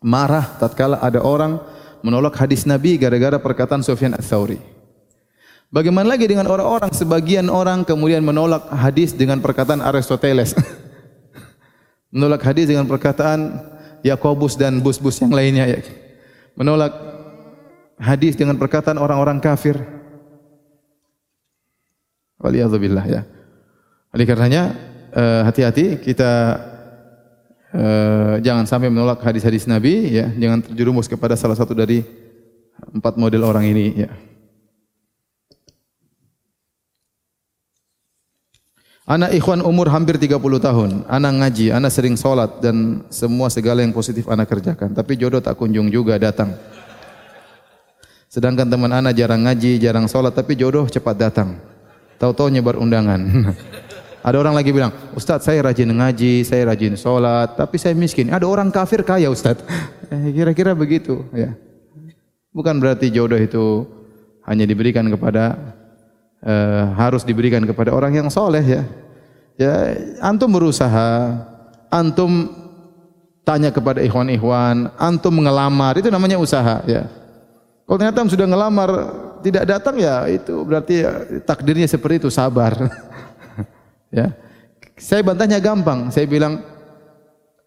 [0.01, 1.61] marah tatkala ada orang
[2.01, 4.57] menolak hadis Nabi gara-gara perkataan Sufyan Ats-Tsauri.
[5.71, 10.57] Bagaimana lagi dengan orang-orang sebagian orang kemudian menolak hadis dengan perkataan Aristoteles.
[12.15, 13.71] menolak hadis dengan perkataan
[14.01, 15.81] Yakobus dan bus-bus yang lainnya ya.
[16.57, 16.93] Menolak
[18.01, 19.77] hadis dengan perkataan orang-orang kafir.
[22.41, 23.23] Waliyadzubillah ya.
[24.11, 24.73] Oleh karenanya
[25.13, 26.31] eh, hati-hati kita
[27.71, 32.03] Eh, jangan sampai menolak hadis-hadis Nabi ya jangan terjerumus kepada salah satu dari
[32.91, 34.11] empat model orang ini ya
[39.11, 43.91] Anak ikhwan umur hampir 30 tahun, anak ngaji, anak sering solat dan semua segala yang
[43.91, 44.95] positif anak kerjakan.
[44.95, 46.55] Tapi jodoh tak kunjung juga datang.
[48.31, 51.59] Sedangkan teman anak jarang ngaji, jarang solat, tapi jodoh cepat datang.
[52.23, 53.51] Tahu-tahu nyebar undangan.
[54.31, 58.31] Ada orang lagi bilang, Ustaz saya rajin ngaji, saya rajin sholat, tapi saya miskin.
[58.31, 59.59] Ada orang kafir kaya Ustaz.
[60.11, 61.23] Eh, kira-kira begitu.
[61.31, 61.55] Ya.
[62.51, 63.87] Bukan berarti jodoh itu
[64.43, 65.55] hanya diberikan kepada
[66.45, 68.83] uh, harus diberikan kepada orang yang soleh ya.
[69.61, 69.93] Ya,
[70.25, 71.37] antum berusaha,
[71.93, 72.49] antum
[73.45, 77.05] tanya kepada ikhwan-ikhwan, antum mengelamar itu namanya usaha ya.
[77.85, 78.91] Kalau ternyata sudah ngelamar
[79.43, 81.11] tidak datang ya itu berarti ya,
[81.45, 82.73] takdirnya seperti itu sabar.
[84.17, 84.33] ya.
[85.01, 86.13] Saya bantahnya gampang.
[86.13, 86.61] Saya bilang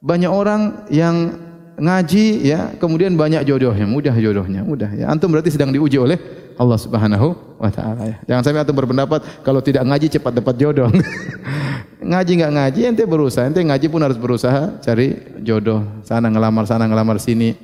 [0.01, 1.33] banyak orang yang
[1.77, 5.09] ngaji ya, kemudian banyak jodohnya, mudah jodohnya, mudah ya.
[5.09, 6.17] Antum berarti sedang diuji oleh
[6.57, 8.17] Allah Subhanahu wa taala ya.
[8.29, 10.89] Jangan sampai antum berpendapat kalau tidak ngaji cepat dapat jodoh.
[12.13, 15.81] ngaji enggak ngaji ente berusaha, ente ngaji pun harus berusaha cari jodoh.
[16.05, 17.55] Sana ngelamar sana ngelamar sini.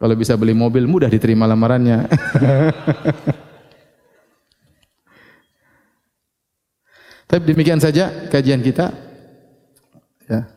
[0.00, 2.08] Kalau bisa beli mobil mudah diterima lamarannya.
[7.30, 8.90] Tapi demikian saja kajian kita.
[10.26, 10.50] Ya.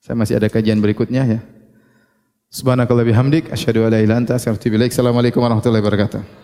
[0.00, 1.40] Saya masih ada kajian berikutnya ya.
[2.50, 3.46] Subhanakallah bihamdik
[3.94, 4.34] la ilaha illa anta.
[4.34, 6.39] Assalamualaikum warahmatullahi wabarakatuh.